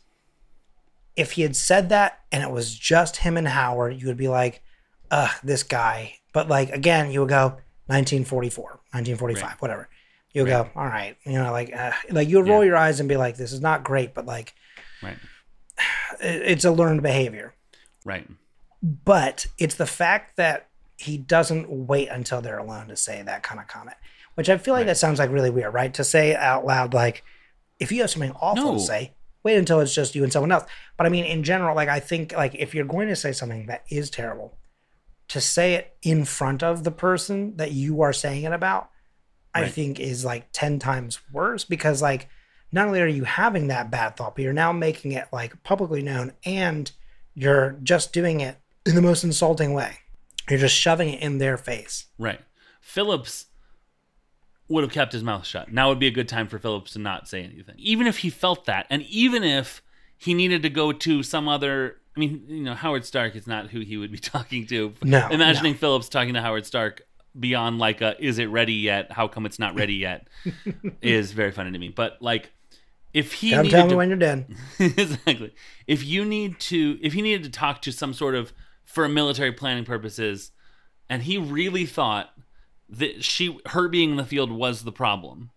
if 1.16 1.32
he 1.32 1.42
had 1.42 1.56
said 1.56 1.88
that 1.88 2.20
and 2.30 2.42
it 2.42 2.50
was 2.50 2.74
just 2.78 3.18
him 3.18 3.36
and 3.36 3.48
Howard, 3.48 4.00
you 4.00 4.06
would 4.06 4.16
be 4.16 4.28
like, 4.28 4.62
ugh, 5.10 5.30
this 5.42 5.62
guy. 5.62 6.14
But 6.32 6.48
like 6.48 6.70
again, 6.70 7.10
you 7.10 7.20
would 7.20 7.28
go 7.28 7.58
1944, 7.86 8.64
1945, 8.92 9.42
Right. 9.42 9.60
whatever. 9.60 9.88
You 10.32 10.42
would 10.42 10.48
go, 10.48 10.70
all 10.76 10.86
right, 10.86 11.16
you 11.24 11.32
know, 11.32 11.50
like 11.50 11.74
uh, 11.74 11.90
like 12.10 12.28
you 12.28 12.36
would 12.36 12.48
roll 12.48 12.60
Yeah. 12.62 12.68
your 12.68 12.76
eyes 12.76 13.00
and 13.00 13.08
be 13.08 13.16
like, 13.16 13.36
this 13.36 13.52
is 13.52 13.60
not 13.60 13.82
great, 13.82 14.14
but 14.14 14.26
like 14.26 14.54
right. 15.02 15.16
it's 16.20 16.64
a 16.64 16.70
learned 16.70 17.02
behavior. 17.02 17.54
Right. 18.04 18.28
But 18.82 19.46
it's 19.58 19.74
the 19.74 19.86
fact 19.86 20.36
that 20.36 20.68
he 21.00 21.16
doesn't 21.18 21.68
wait 21.70 22.08
until 22.08 22.40
they're 22.40 22.58
alone 22.58 22.88
to 22.88 22.96
say 22.96 23.22
that 23.22 23.42
kind 23.42 23.60
of 23.60 23.66
comment, 23.66 23.96
which 24.34 24.48
I 24.50 24.58
feel 24.58 24.74
like 24.74 24.80
Right. 24.82 24.86
that 24.88 24.96
sounds 24.98 25.18
like 25.18 25.30
really 25.30 25.50
weird, 25.50 25.72
right? 25.74 25.92
To 25.94 26.04
say 26.04 26.34
out 26.34 26.64
loud, 26.66 26.92
like, 26.94 27.24
if 27.78 27.90
you 27.90 28.00
have 28.02 28.10
something 28.10 28.32
awful 28.40 28.72
No. 28.72 28.78
to 28.78 28.80
say, 28.80 29.14
wait 29.42 29.56
until 29.56 29.80
it's 29.80 29.94
just 29.94 30.14
you 30.14 30.22
and 30.22 30.32
someone 30.32 30.52
else. 30.52 30.64
But 30.98 31.06
I 31.06 31.08
mean, 31.10 31.24
in 31.24 31.42
general, 31.42 31.74
like, 31.74 31.88
I 31.88 32.00
think, 32.00 32.32
like, 32.32 32.54
if 32.54 32.74
you're 32.74 32.84
going 32.84 33.08
to 33.08 33.16
say 33.16 33.32
something 33.32 33.66
that 33.66 33.84
is 33.88 34.10
terrible, 34.10 34.58
to 35.28 35.40
say 35.40 35.74
it 35.74 35.96
in 36.02 36.24
front 36.24 36.62
of 36.62 36.84
the 36.84 36.90
person 36.90 37.56
that 37.56 37.72
you 37.72 38.02
are 38.02 38.12
saying 38.12 38.44
it 38.44 38.52
about, 38.52 38.90
I 39.54 39.68
think 39.68 39.98
is 39.98 40.24
like 40.24 40.48
10 40.52 40.78
times 40.78 41.18
worse 41.32 41.64
because, 41.64 42.02
like, 42.02 42.28
not 42.72 42.86
only 42.86 43.00
are 43.00 43.06
you 43.06 43.24
having 43.24 43.68
that 43.68 43.90
bad 43.90 44.16
thought, 44.16 44.36
but 44.36 44.42
you're 44.42 44.52
now 44.52 44.70
making 44.72 45.12
it 45.12 45.26
like 45.32 45.60
publicly 45.64 46.02
known 46.02 46.32
and 46.44 46.90
you're 47.34 47.76
just 47.82 48.12
doing 48.12 48.40
it 48.40 48.58
in 48.86 48.94
the 48.94 49.02
most 49.02 49.24
insulting 49.24 49.72
way. 49.72 49.98
You're 50.48 50.58
just 50.58 50.74
shoving 50.74 51.10
it 51.10 51.22
in 51.22 51.38
their 51.38 51.56
face. 51.56 52.06
Right. 52.18 52.40
Phillips 52.80 53.46
would 54.68 54.84
have 54.84 54.92
kept 54.92 55.12
his 55.12 55.22
mouth 55.22 55.46
shut. 55.46 55.72
Now 55.72 55.88
would 55.88 55.98
be 55.98 56.06
a 56.06 56.12
good 56.12 56.28
time 56.28 56.48
for 56.48 56.58
Phillips 56.58 56.92
to 56.92 56.98
not 56.98 57.28
say 57.28 57.42
anything. 57.42 57.74
Even 57.78 58.06
if 58.06 58.18
he 58.18 58.30
felt 58.30 58.66
that, 58.66 58.86
and 58.88 59.02
even 59.02 59.42
if 59.44 59.82
he 60.16 60.34
needed 60.34 60.62
to 60.62 60.70
go 60.70 60.92
to 60.92 61.22
some 61.22 61.48
other 61.48 61.96
I 62.16 62.20
mean, 62.20 62.44
you 62.48 62.62
know, 62.62 62.74
Howard 62.74 63.04
Stark 63.04 63.36
is 63.36 63.46
not 63.46 63.70
who 63.70 63.80
he 63.80 63.96
would 63.96 64.10
be 64.10 64.18
talking 64.18 64.66
to. 64.66 64.94
No, 65.02 65.28
Imagining 65.28 65.74
Phillips 65.74 66.08
talking 66.08 66.34
to 66.34 66.40
Howard 66.40 66.66
Stark 66.66 67.02
beyond 67.38 67.78
like 67.78 68.00
a 68.00 68.20
is 68.22 68.38
it 68.38 68.46
ready 68.46 68.74
yet? 68.74 69.12
How 69.12 69.28
come 69.28 69.46
it's 69.46 69.58
not 69.58 69.74
ready 69.74 69.94
yet? 69.94 70.28
is 71.02 71.32
very 71.32 71.52
funny 71.52 71.72
to 71.72 71.78
me. 71.78 71.88
But 71.88 72.20
like 72.20 72.50
if 73.12 73.32
he 73.32 73.50
Come 73.50 73.68
tell 73.68 73.86
me 73.86 73.94
when 73.94 74.08
you're 74.08 74.18
dead. 74.18 74.46
exactly. 74.78 75.54
If 75.86 76.04
you 76.04 76.24
need 76.24 76.60
to, 76.60 76.98
if 77.02 77.12
he 77.12 77.22
needed 77.22 77.44
to 77.44 77.50
talk 77.50 77.82
to 77.82 77.92
some 77.92 78.12
sort 78.12 78.34
of 78.34 78.52
for 78.90 79.08
military 79.08 79.52
planning 79.52 79.84
purposes, 79.84 80.50
and 81.08 81.22
he 81.22 81.38
really 81.38 81.86
thought 81.86 82.30
that 82.88 83.22
she, 83.22 83.58
her 83.66 83.88
being 83.88 84.10
in 84.10 84.16
the 84.16 84.24
field 84.24 84.50
was 84.50 84.82
the 84.82 84.90
problem, 84.90 85.50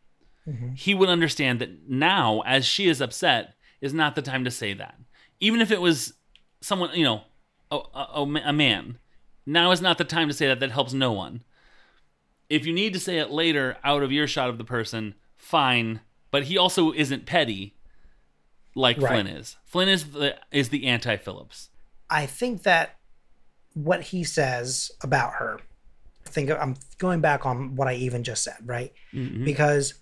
mm-hmm. 0.48 0.74
he 0.74 0.94
would 0.94 1.10
understand 1.10 1.60
that 1.60 1.90
now, 1.90 2.42
as 2.42 2.64
she 2.64 2.88
is 2.88 3.02
upset, 3.02 3.56
is 3.82 3.92
not 3.92 4.14
the 4.14 4.22
time 4.22 4.44
to 4.44 4.52
say 4.52 4.74
that. 4.74 4.96
Even 5.40 5.62
if 5.62 5.72
it 5.72 5.82
was 5.82 6.14
someone, 6.62 6.92
you 6.94 7.04
know, 7.04 7.24
a, 7.72 7.80
a, 7.96 8.42
a 8.46 8.54
man, 8.54 9.00
now 9.48 9.72
is 9.72 9.82
not 9.82 9.98
the 9.98 10.04
time 10.04 10.28
to 10.28 10.34
say 10.34 10.48
that. 10.48 10.60
That 10.60 10.72
helps 10.72 10.94
no 10.94 11.12
one. 11.12 11.44
If 12.50 12.68
you 12.68 12.74
need 12.74 12.94
to 12.94 13.00
say 13.00 13.18
it 13.18 13.32
later, 13.32 13.78
out 13.84 14.04
of 14.04 14.12
earshot 14.12 14.50
of 14.50 14.60
the 14.60 14.64
person, 14.64 15.16
fine. 15.38 16.02
But 16.30 16.44
he 16.44 16.58
also 16.58 16.94
isn't 16.94 17.26
petty 17.26 17.76
like 18.76 19.02
Right. 19.02 19.10
Flynn 19.10 19.28
is. 19.28 19.58
Flynn 19.66 19.90
is 19.90 20.12
the 20.12 20.38
is 20.52 20.70
the 20.70 20.86
anti 20.86 21.18
Phillips. 21.18 21.70
I 22.12 22.28
think 22.28 22.62
that 22.62 23.00
what 23.74 24.02
he 24.02 24.24
says 24.24 24.92
about 25.02 25.34
her, 25.34 25.60
I 26.26 26.30
think 26.30 26.50
I'm 26.52 26.76
going 26.98 27.22
back 27.22 27.46
on 27.46 27.76
what 27.76 27.88
I 27.88 27.94
even 27.96 28.24
just 28.24 28.44
said, 28.44 28.58
right? 28.66 28.94
Mhm. 29.14 29.44
Because 29.46 29.96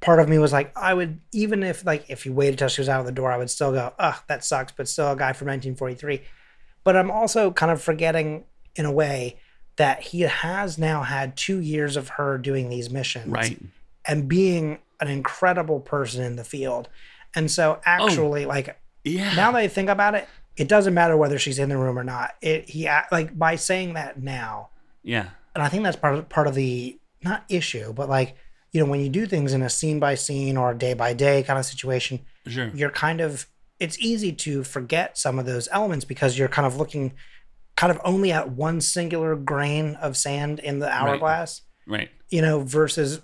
part 0.00 0.20
of 0.20 0.28
me 0.28 0.38
was 0.38 0.52
like, 0.52 0.76
I 0.76 0.92
would 0.94 1.20
even 1.32 1.62
if 1.62 1.84
like 1.86 2.04
if 2.08 2.26
you 2.26 2.32
waited 2.32 2.58
till 2.58 2.68
she 2.68 2.80
was 2.80 2.88
out 2.88 3.00
of 3.00 3.06
the 3.06 3.12
door, 3.12 3.32
I 3.32 3.36
would 3.38 3.50
still 3.50 3.72
go, 3.72 3.92
ugh, 3.98 4.16
that 4.28 4.44
sucks, 4.44 4.72
but 4.72 4.88
still 4.88 5.12
a 5.12 5.16
guy 5.16 5.32
from 5.32 5.46
1943. 5.48 6.22
But 6.82 6.96
I'm 6.96 7.10
also 7.10 7.50
kind 7.50 7.72
of 7.72 7.80
forgetting 7.80 8.44
in 8.76 8.84
a 8.84 8.92
way 8.92 9.38
that 9.76 10.00
he 10.02 10.20
has 10.22 10.78
now 10.78 11.02
had 11.02 11.36
two 11.36 11.58
years 11.58 11.96
of 11.96 12.08
her 12.10 12.38
doing 12.38 12.68
these 12.68 12.90
missions 12.90 13.28
Right. 13.32 13.58
and 14.06 14.28
being 14.28 14.78
an 15.00 15.08
incredible 15.08 15.80
person 15.80 16.22
in 16.22 16.36
the 16.36 16.44
field. 16.44 16.88
And 17.34 17.50
so 17.50 17.80
actually 17.84 18.44
like 18.46 18.78
Yeah. 19.02 19.34
now 19.34 19.50
that 19.52 19.58
I 19.58 19.68
think 19.68 19.88
about 19.88 20.14
it, 20.14 20.28
it 20.56 20.68
doesn't 20.68 20.94
matter 20.94 21.16
whether 21.16 21.38
she's 21.38 21.58
in 21.58 21.68
the 21.68 21.76
room 21.76 21.98
or 21.98 22.04
not. 22.04 22.32
It 22.40 22.68
he 22.70 22.88
like 23.10 23.36
by 23.38 23.56
saying 23.56 23.94
that 23.94 24.20
now, 24.22 24.70
yeah. 25.02 25.28
and 25.54 25.62
I 25.62 25.68
think 25.68 25.82
that's 25.82 25.96
part 25.96 26.14
of 26.16 26.28
part 26.28 26.46
of 26.46 26.54
the 26.54 26.98
not 27.22 27.44
issue, 27.48 27.92
but 27.92 28.08
like 28.08 28.36
you 28.72 28.82
know 28.84 28.90
when 28.90 29.00
you 29.00 29.08
do 29.08 29.26
things 29.26 29.52
in 29.52 29.62
a 29.62 29.70
scene 29.70 29.98
by 30.00 30.14
scene 30.14 30.56
or 30.56 30.74
day 30.74 30.94
by 30.94 31.12
day 31.14 31.42
kind 31.42 31.58
of 31.58 31.64
situation, 31.64 32.20
Sure. 32.46 32.70
you're 32.74 32.90
kind 32.90 33.20
of 33.20 33.46
it's 33.80 33.98
easy 33.98 34.32
to 34.32 34.62
forget 34.62 35.18
some 35.18 35.38
of 35.38 35.46
those 35.46 35.68
elements 35.72 36.04
because 36.04 36.38
you're 36.38 36.48
kind 36.48 36.66
of 36.66 36.76
looking 36.76 37.12
kind 37.76 37.90
of 37.90 38.00
only 38.04 38.30
at 38.30 38.50
one 38.50 38.80
singular 38.80 39.34
grain 39.34 39.96
of 39.96 40.16
sand 40.16 40.60
in 40.60 40.78
the 40.78 40.88
hourglass. 40.88 41.62
Right. 41.86 42.08
You 42.30 42.40
know, 42.40 42.60
versus, 42.60 43.20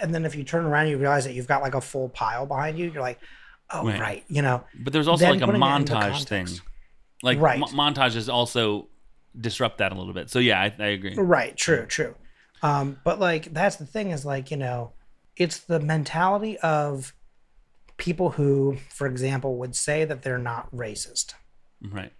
and 0.00 0.14
then 0.14 0.24
if 0.24 0.34
you 0.34 0.44
turn 0.44 0.64
around, 0.66 0.88
you 0.88 0.98
realize 0.98 1.24
that 1.24 1.34
you've 1.34 1.46
got 1.48 1.62
like 1.62 1.74
a 1.74 1.80
full 1.80 2.08
pile 2.08 2.46
behind 2.46 2.78
you. 2.78 2.90
You're 2.90 3.00
like, 3.00 3.20
oh 3.70 3.86
Right. 3.86 4.00
right, 4.00 4.24
you 4.28 4.42
know, 4.42 4.64
But 4.78 4.92
there's 4.92 5.08
also 5.08 5.30
like 5.30 5.40
a 5.40 5.46
putting 5.46 5.62
it 5.62 5.76
into 5.76 5.94
montage 5.94 6.24
thing. 6.24 6.48
Like 7.22 7.38
Right. 7.38 7.58
mo- 7.58 7.66
montages 7.68 8.32
also 8.32 8.88
disrupt 9.38 9.78
that 9.78 9.92
a 9.92 9.94
little 9.94 10.12
bit. 10.12 10.28
So 10.30 10.38
yeah, 10.38 10.60
I, 10.60 10.74
I 10.78 10.86
agree. 10.88 11.14
Right, 11.14 11.56
true, 11.56 11.86
true. 11.86 12.14
Um, 12.62 12.98
but 13.04 13.18
like 13.18 13.52
that's 13.52 13.76
the 13.76 13.86
thing 13.86 14.10
is 14.10 14.24
like, 14.24 14.50
you 14.50 14.56
know, 14.56 14.92
it's 15.36 15.58
the 15.58 15.80
mentality 15.80 16.58
of 16.58 17.14
people 17.96 18.30
who, 18.30 18.76
for 18.88 19.06
example, 19.06 19.56
would 19.56 19.74
say 19.74 20.04
that 20.04 20.22
they're 20.22 20.38
not 20.38 20.70
racist. 20.74 21.34
Right. 21.80 22.12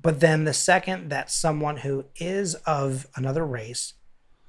But 0.00 0.20
then 0.20 0.44
the 0.44 0.52
second 0.52 1.10
that 1.10 1.30
someone 1.30 1.78
who 1.78 2.04
is 2.16 2.54
of 2.66 3.06
another 3.16 3.44
race 3.44 3.94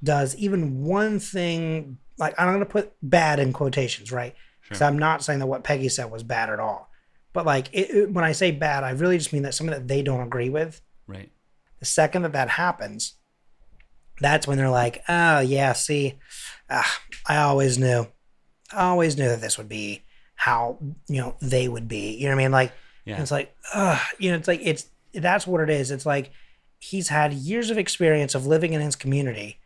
does 0.04 0.36
even 0.36 0.84
one 0.84 1.20
thing, 1.20 1.98
like 2.18 2.34
I'm 2.38 2.48
going 2.48 2.60
to 2.60 2.66
put 2.66 2.94
bad 3.02 3.40
in 3.40 3.54
quotations, 3.54 4.12
right? 4.12 4.36
Because 4.64 4.82
I'm 4.82 4.98
not 5.00 5.24
saying 5.24 5.40
that 5.40 5.48
what 5.48 5.64
Peggy 5.64 5.90
said 5.90 6.12
was 6.12 6.24
bad 6.24 6.50
at 6.50 6.60
all. 6.60 6.90
But 7.36 7.46
like 7.46 7.68
it, 7.74 7.90
it- 7.92 8.12
when 8.12 8.24
I 8.24 8.32
say 8.32 8.50
bad, 8.50 8.84
I 8.84 8.92
really 8.92 9.18
just 9.20 9.32
mean 9.34 9.44
that 9.44 9.54
something 9.54 9.74
that 9.76 9.88
they 9.88 10.02
don't 10.02 10.22
agree 10.26 10.50
with. 10.50 10.82
Right. 11.06 11.30
The 11.80 11.86
second 11.86 12.24
that 12.24 12.32
that 12.34 12.50
happens, 12.50 13.16
that's 14.22 14.48
when 14.48 14.58
they're 14.58 14.70
like, 14.70 15.04
"Oh 15.10 15.40
yeah, 15.42 15.74
see, 15.74 16.16
ah, 16.70 17.00
I 17.28 17.38
always 17.38 17.78
knew, 17.78 18.08
I 18.74 18.86
always 18.88 19.18
knew 19.18 19.28
that 19.28 19.42
this 19.42 19.58
would 19.58 19.68
be 19.70 20.04
how 20.36 20.78
you 21.10 21.22
know 21.22 21.36
they 21.42 21.68
would 21.68 21.88
be." 21.90 22.16
You 22.16 22.30
know 22.30 22.36
what 22.36 22.42
I 22.42 22.44
mean? 22.46 22.52
Like 22.54 22.72
Yeah. 23.04 23.22
it's 23.22 23.32
like, 23.32 23.54
ugh, 23.74 24.00
you 24.18 24.32
know, 24.32 24.38
it's 24.38 24.48
like 24.48 24.62
it's 24.64 24.86
that's 25.14 25.46
what 25.46 25.62
it 25.62 25.70
is. 25.70 25.92
It's 25.92 26.06
like 26.06 26.32
he's 26.80 27.10
had 27.10 27.34
years 27.34 27.70
of 27.70 27.78
experience 27.78 28.34
of 28.34 28.48
living 28.48 28.72
in 28.74 28.80
his 28.82 28.96
community, 28.96 29.60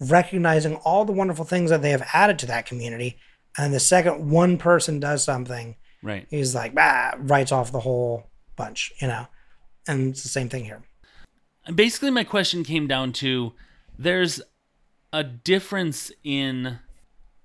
recognizing 0.00 0.76
all 0.76 1.04
the 1.04 1.12
wonderful 1.12 1.44
things 1.44 1.68
that 1.70 1.82
they 1.82 1.90
have 1.90 2.08
added 2.14 2.38
to 2.38 2.46
that 2.46 2.64
community, 2.66 3.18
and 3.58 3.74
the 3.74 3.80
second 3.80 4.30
one 4.30 4.56
person 4.56 4.98
does 5.00 5.22
something, 5.22 5.76
Right. 6.02 6.26
he's 6.30 6.54
like, 6.54 6.74
bah, 6.74 7.12
writes 7.18 7.52
off 7.52 7.72
the 7.72 7.80
whole 7.80 8.30
bunch, 8.56 8.92
you 9.00 9.08
know. 9.08 9.26
And 9.86 10.10
it's 10.10 10.22
the 10.22 10.28
same 10.28 10.48
thing 10.48 10.64
here. 10.64 10.82
basically 11.74 12.10
my 12.10 12.24
question 12.24 12.64
came 12.64 12.86
down 12.86 13.12
to 13.14 13.52
there's 13.98 14.40
a 15.12 15.24
difference 15.24 16.10
in 16.22 16.78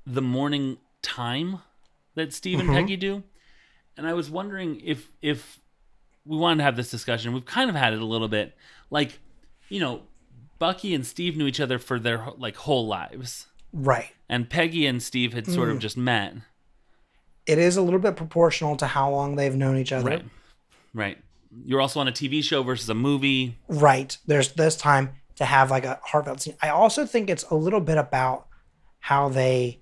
the 0.05 0.21
morning 0.21 0.77
time 1.01 1.59
that 2.15 2.33
Steve 2.33 2.59
and 2.59 2.69
mm-hmm. 2.69 2.77
Peggy 2.77 2.97
do. 2.97 3.23
And 3.97 4.07
I 4.07 4.13
was 4.13 4.29
wondering 4.29 4.81
if 4.83 5.09
if 5.21 5.59
we 6.25 6.37
wanted 6.37 6.57
to 6.57 6.63
have 6.63 6.75
this 6.75 6.89
discussion. 6.89 7.33
We've 7.33 7.45
kind 7.45 7.69
of 7.69 7.75
had 7.75 7.93
it 7.93 8.01
a 8.01 8.05
little 8.05 8.27
bit. 8.27 8.57
Like, 8.89 9.19
you 9.69 9.79
know, 9.79 10.03
Bucky 10.59 10.93
and 10.93 11.05
Steve 11.05 11.37
knew 11.37 11.47
each 11.47 11.59
other 11.59 11.79
for 11.79 11.99
their 11.99 12.27
like 12.37 12.55
whole 12.55 12.87
lives. 12.87 13.47
Right. 13.71 14.11
And 14.27 14.49
Peggy 14.49 14.85
and 14.85 15.01
Steve 15.01 15.33
had 15.33 15.47
sort 15.47 15.69
of 15.69 15.77
mm. 15.77 15.81
just 15.81 15.97
met. 15.97 16.33
It 17.45 17.57
is 17.59 17.77
a 17.77 17.81
little 17.81 17.99
bit 17.99 18.15
proportional 18.15 18.75
to 18.77 18.87
how 18.87 19.09
long 19.11 19.35
they've 19.35 19.55
known 19.55 19.77
each 19.77 19.91
other. 19.91 20.09
Right. 20.09 20.25
Right. 20.93 21.17
You're 21.63 21.81
also 21.81 21.99
on 21.99 22.07
a 22.07 22.11
TV 22.11 22.43
show 22.43 22.63
versus 22.63 22.89
a 22.89 22.93
movie. 22.95 23.57
right 23.69 24.17
there's 24.27 24.51
this 24.53 24.75
time 24.75 25.11
to 25.37 25.45
have 25.45 25.69
like 25.71 25.85
a 25.85 25.99
heartfelt 26.03 26.41
scene 26.41 26.55
i 26.61 26.69
also 26.69 27.05
think 27.05 27.29
it's 27.29 27.43
a 27.51 27.55
little 27.55 27.79
bit 27.81 27.97
about 27.97 28.47
how 28.99 29.27
they 29.29 29.79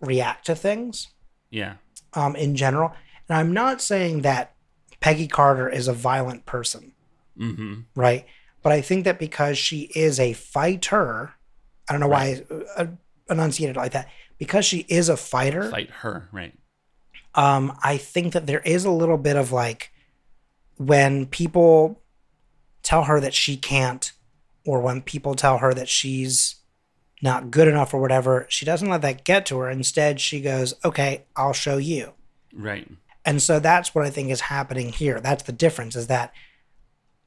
react 0.00 0.46
to 0.46 0.54
things 0.54 1.08
Yeah. 1.50 1.74
um, 2.14 2.34
in 2.36 2.54
general 2.56 2.92
and 3.28 3.38
i'm 3.38 3.52
not 3.54 3.80
saying 3.80 4.22
that 4.22 4.54
peggy 5.00 5.26
carter 5.26 5.68
is 5.68 5.88
a 5.88 5.92
violent 5.92 6.44
person 6.46 6.92
Mm-hmm. 7.38 7.80
right 7.94 8.24
but 8.62 8.72
i 8.72 8.80
think 8.80 9.04
that 9.04 9.18
because 9.18 9.56
she 9.58 9.90
is 9.94 10.18
a 10.20 10.32
fighter 10.34 11.32
i 11.88 11.92
don't 11.92 12.00
know 12.00 12.08
why 12.08 12.42
I 12.78 12.88
enunciated 13.30 13.76
it 13.76 13.80
like 13.80 13.92
that 13.92 14.08
because 14.38 14.64
she 14.66 14.80
is 14.88 15.08
a 15.08 15.16
fighter 15.16 15.70
Fight 15.70 15.90
her. 16.02 16.28
Right. 16.32 16.54
Um, 17.36 17.76
I 17.82 17.96
think 17.98 18.32
that 18.32 18.46
there 18.46 18.60
is 18.60 18.84
a 18.84 18.90
little 18.90 19.18
bit 19.18 19.36
of 19.36 19.52
like 19.52 19.92
when 20.76 21.26
people 21.26 22.00
tell 22.82 23.04
her 23.04 23.20
that 23.20 23.34
she 23.34 23.56
can't, 23.56 24.12
or 24.64 24.80
when 24.80 25.02
people 25.02 25.34
tell 25.34 25.58
her 25.58 25.72
that 25.74 25.88
she's 25.88 26.56
not 27.22 27.50
good 27.50 27.68
enough 27.68 27.94
or 27.94 28.00
whatever, 28.00 28.46
she 28.48 28.64
doesn't 28.64 28.88
let 28.90 29.02
that 29.02 29.24
get 29.24 29.46
to 29.46 29.58
her. 29.58 29.70
Instead, 29.70 30.20
she 30.20 30.40
goes, 30.40 30.74
Okay, 30.84 31.24
I'll 31.34 31.52
show 31.52 31.76
you. 31.76 32.12
Right. 32.54 32.88
And 33.24 33.42
so 33.42 33.58
that's 33.58 33.94
what 33.94 34.06
I 34.06 34.10
think 34.10 34.30
is 34.30 34.42
happening 34.42 34.90
here. 34.90 35.20
That's 35.20 35.42
the 35.42 35.52
difference 35.52 35.96
is 35.96 36.06
that, 36.06 36.32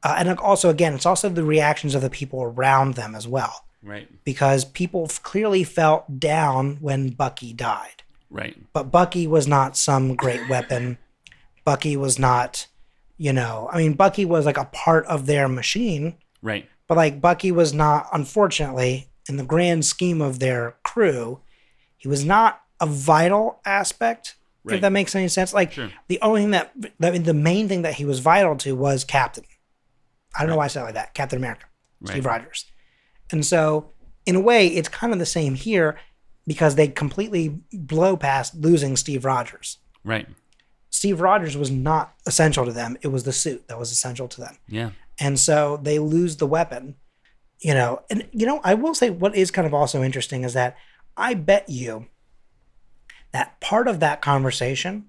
uh, 0.01 0.15
and 0.17 0.39
also, 0.39 0.69
again, 0.69 0.93
it's 0.93 1.05
also 1.05 1.27
the 1.27 1.43
reactions 1.43 1.93
of 1.93 2.01
the 2.01 2.09
people 2.09 2.41
around 2.41 2.93
them 2.93 3.15
as 3.15 3.27
well, 3.27 3.65
Right. 3.83 4.07
because 4.23 4.63
people 4.63 5.07
clearly 5.23 5.63
felt 5.65 6.19
down 6.19 6.77
when 6.79 7.09
Bucky 7.09 7.51
died 7.51 8.03
Right. 8.31 8.55
but 8.74 8.91
Bucky 8.91 9.25
was 9.27 9.48
not 9.48 9.75
some 9.75 10.15
great 10.15 10.48
weapon. 10.50 10.98
Bucky 11.65 11.98
was 11.98 12.19
not, 12.19 12.67
you 13.17 13.33
know, 13.33 13.69
I 13.71 13.77
mean, 13.77 13.93
Bucky 13.93 14.24
was 14.25 14.45
like 14.45 14.57
a 14.57 14.65
part 14.65 15.05
of 15.07 15.25
their 15.25 15.48
machine, 15.48 16.15
Right. 16.41 16.69
but 16.88 16.95
like 16.98 17.19
Bucky 17.21 17.51
was 17.51 17.74
not, 17.74 18.07
unfortunately, 18.13 19.09
in 19.27 19.38
the 19.38 19.43
grand 19.43 19.86
scheme 19.86 20.21
of 20.21 20.39
their 20.39 20.75
crew, 20.84 21.39
he 21.97 22.08
was 22.08 22.23
not 22.23 22.62
a 22.80 22.86
vital 22.86 23.60
aspect. 23.65 24.36
Right. 24.63 24.75
If 24.75 24.82
that 24.82 24.91
makes 24.91 25.15
any 25.15 25.27
sense, 25.27 25.53
like 25.53 25.71
Sure. 25.71 25.89
the 26.08 26.19
only 26.21 26.41
thing 26.41 26.51
that, 26.51 26.71
I 27.01 27.12
mean, 27.12 27.23
the 27.23 27.34
main 27.34 27.67
thing 27.67 27.82
that 27.84 27.95
he 27.95 28.06
was 28.06 28.19
vital 28.19 28.56
to 28.58 28.75
was 28.75 29.03
Captain. 29.03 29.43
I 30.36 30.41
don't 30.41 30.49
know 30.51 30.58
why 30.58 30.65
I 30.65 30.67
said 30.67 30.82
it 30.82 30.86
like 30.86 30.93
that, 30.93 31.13
Captain 31.15 31.38
America, 31.39 31.65
Steve 32.06 32.25
Rogers. 32.25 32.65
And 33.32 33.45
so, 33.45 33.89
in 34.25 34.36
a 34.36 34.39
way, 34.39 34.67
it's 34.67 34.89
kind 34.89 35.12
of 35.13 35.17
the 35.19 35.25
same 35.25 35.56
here 35.56 35.97
because 36.47 36.75
they 36.75 36.88
completely 36.88 37.60
blow 37.71 38.17
past 38.17 38.56
losing 38.56 38.97
Steve 38.97 39.25
Rogers. 39.25 39.78
Right. 40.04 40.28
Steve 40.89 41.21
Rogers 41.21 41.56
was 41.56 41.69
not 41.69 42.13
essential 42.25 42.65
to 42.65 42.71
them. 42.71 42.97
It 43.02 43.10
was 43.10 43.23
the 43.23 43.32
suit 43.32 43.67
that 43.67 43.78
was 43.78 43.91
essential 43.91 44.28
to 44.30 44.41
them. 44.41 44.58
Yeah. 44.67 44.91
And 45.19 45.39
so 45.39 45.80
they 45.82 45.99
lose 45.99 46.38
the 46.38 46.47
weapon, 46.47 46.95
you 47.60 47.73
know. 47.73 48.02
And, 48.10 48.28
you 48.32 48.45
know, 48.45 48.62
I 48.63 48.73
will 48.73 48.95
say 48.95 49.10
what 49.10 49.36
is 49.36 49.52
kind 49.52 49.67
of 49.67 49.73
also 49.73 50.02
interesting 50.02 50.43
is 50.43 50.54
that 50.54 50.78
I 51.15 51.34
bet 51.34 51.69
you 51.69 52.08
that 53.32 53.60
part 53.60 53.88
of 53.88 53.99
that 53.99 54.21
conversation 54.21 55.06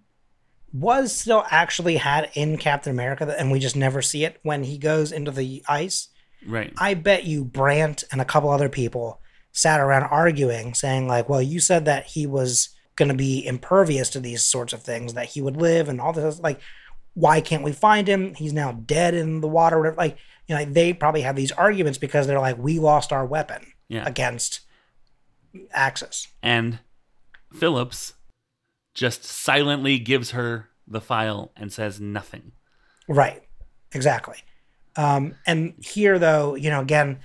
was 0.72 1.16
still 1.16 1.44
actually 1.50 1.96
had 1.96 2.30
in 2.34 2.58
Captain 2.58 2.92
America, 2.92 3.34
and 3.38 3.50
we 3.50 3.58
just 3.58 3.76
never 3.76 4.02
see 4.02 4.24
it 4.24 4.38
when 4.42 4.64
he 4.64 4.78
goes 4.78 5.10
into 5.10 5.30
the 5.30 5.64
ice. 5.68 6.08
Right. 6.46 6.72
I 6.78 6.94
bet 6.94 7.24
you 7.24 7.44
Brandt 7.44 8.04
and 8.12 8.20
a 8.20 8.24
couple 8.24 8.50
other 8.50 8.68
people 8.68 9.20
sat 9.52 9.80
around 9.80 10.04
arguing, 10.04 10.74
saying, 10.74 11.06
like, 11.08 11.28
well, 11.28 11.42
you 11.42 11.60
said 11.60 11.84
that 11.86 12.06
he 12.06 12.26
was 12.26 12.70
going 12.96 13.08
to 13.08 13.14
be 13.14 13.44
impervious 13.46 14.10
to 14.10 14.20
these 14.20 14.42
sorts 14.44 14.72
of 14.72 14.82
things, 14.82 15.14
that 15.14 15.26
he 15.26 15.40
would 15.42 15.56
live 15.56 15.88
and 15.88 16.00
all 16.00 16.12
this. 16.12 16.38
Like, 16.40 16.60
why 17.14 17.40
can't 17.40 17.62
we 17.64 17.72
find 17.72 18.06
him? 18.08 18.34
He's 18.34 18.52
now 18.52 18.72
dead 18.72 19.14
in 19.14 19.40
the 19.40 19.48
water. 19.48 19.78
Whatever. 19.78 19.96
Like, 19.96 20.18
you 20.46 20.54
know, 20.54 20.64
they 20.64 20.92
probably 20.92 21.22
have 21.22 21.36
these 21.36 21.52
arguments 21.52 21.98
because 21.98 22.26
they're 22.26 22.38
like, 22.40 22.58
we 22.58 22.78
lost 22.78 23.12
our 23.12 23.24
weapon 23.26 23.72
Yeah. 23.88 24.04
against 24.06 24.60
Axis. 25.72 26.28
and 26.42 26.78
Phillips 27.52 28.14
just 28.94 29.24
silently 29.24 29.98
gives 29.98 30.30
her 30.30 30.68
the 30.86 31.00
file 31.00 31.52
and 31.56 31.72
says 31.72 32.00
nothing. 32.00 32.52
Right. 33.08 33.42
Exactly. 33.92 34.36
Um, 34.96 35.34
and 35.46 35.74
here, 35.80 36.18
though, 36.18 36.54
you 36.54 36.70
know, 36.70 36.80
again, 36.80 37.18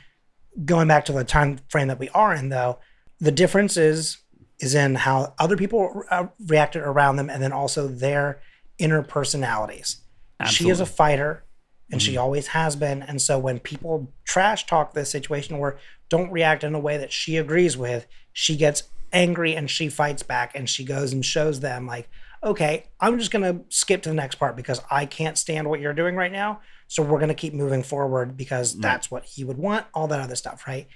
going 0.63 0.88
back 0.88 1.06
to 1.06 1.12
the 1.12 1.24
time 1.24 1.60
frame 1.70 1.88
that 1.88 2.00
we 2.00 2.10
are 2.10 2.34
in, 2.34 2.50
though, 2.50 2.80
the 3.20 3.32
difference 3.32 3.78
is 3.78 4.18
is 4.60 4.74
in 4.74 4.96
how 4.96 5.34
other 5.38 5.58
people 5.58 6.04
uh, 6.10 6.28
reacted 6.48 6.82
around 6.82 7.18
them, 7.18 7.30
and 7.30 7.44
then 7.44 7.52
also 7.52 7.88
their 7.88 8.41
inner 8.78 9.04
personalities. 9.04 9.98
She 10.46 10.70
is 10.70 10.80
a 10.80 10.86
fighter, 10.86 11.44
and 11.91 12.02
she 12.02 12.18
always 12.18 12.48
has 12.48 12.76
been. 12.76 13.02
And 13.02 13.22
so 13.22 13.38
when 13.38 13.60
people 13.60 14.12
trash 14.26 14.65
talk 14.65 14.94
this 14.94 15.10
situation 15.10 15.56
or 15.56 15.78
don't 16.10 16.32
react 16.32 16.63
in 16.63 16.76
a 16.76 16.80
way 16.80 16.98
that 16.98 17.12
she 17.12 17.38
agrees 17.38 17.78
with, 17.78 18.08
she 18.34 18.56
gets 18.56 18.84
angry 19.13 19.56
and 19.56 19.70
she 19.70 19.88
fights 19.89 20.24
back 20.24 20.52
and 20.56 20.70
she 20.70 20.84
goes 20.84 21.13
and 21.13 21.24
shows 21.24 21.60
them 21.60 21.88
like, 21.88 22.10
okay, 22.44 22.86
I'm 23.00 23.18
just 23.18 23.32
gonna 23.32 23.62
skip 23.70 24.02
to 24.04 24.10
the 24.10 24.15
next 24.15 24.36
part 24.36 24.56
because 24.56 24.82
I 24.91 25.06
can't 25.06 25.38
stand 25.38 25.70
what 25.70 25.80
you're 25.80 25.94
doing 25.94 26.15
right 26.15 26.32
now. 26.32 26.62
So 26.88 27.02
we're 27.04 27.19
gonna 27.19 27.34
keep 27.34 27.54
moving 27.54 27.84
forward 27.84 28.38
because 28.38 28.78
that's 28.78 29.10
what 29.12 29.26
he 29.26 29.43
would 29.43 29.58
want, 29.58 29.86
all 29.93 30.08
that 30.08 30.19
other 30.19 30.36
stuff, 30.36 30.65
right? 30.67 30.88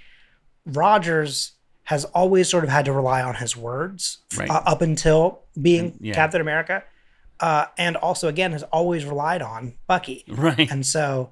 Rogers 0.66 1.54
has 1.86 2.06
always 2.06 2.48
sort 2.48 2.64
of 2.64 2.70
had 2.70 2.86
to 2.86 2.94
rely 2.94 3.22
on 3.22 3.36
his 3.36 3.58
words 3.58 4.20
Right. 4.38 4.50
uh, 4.50 4.62
up 4.66 4.82
until 4.82 5.42
being 5.60 5.98
yeah. 6.00 6.14
Captain 6.14 6.42
America. 6.42 6.84
Uh, 7.40 7.66
and 7.78 7.96
also, 7.96 8.28
again, 8.28 8.52
has 8.52 8.64
always 8.64 9.06
relied 9.06 9.42
on 9.42 9.74
Bucky. 9.88 10.26
Right. 10.28 10.70
And 10.70 10.86
so, 10.86 11.32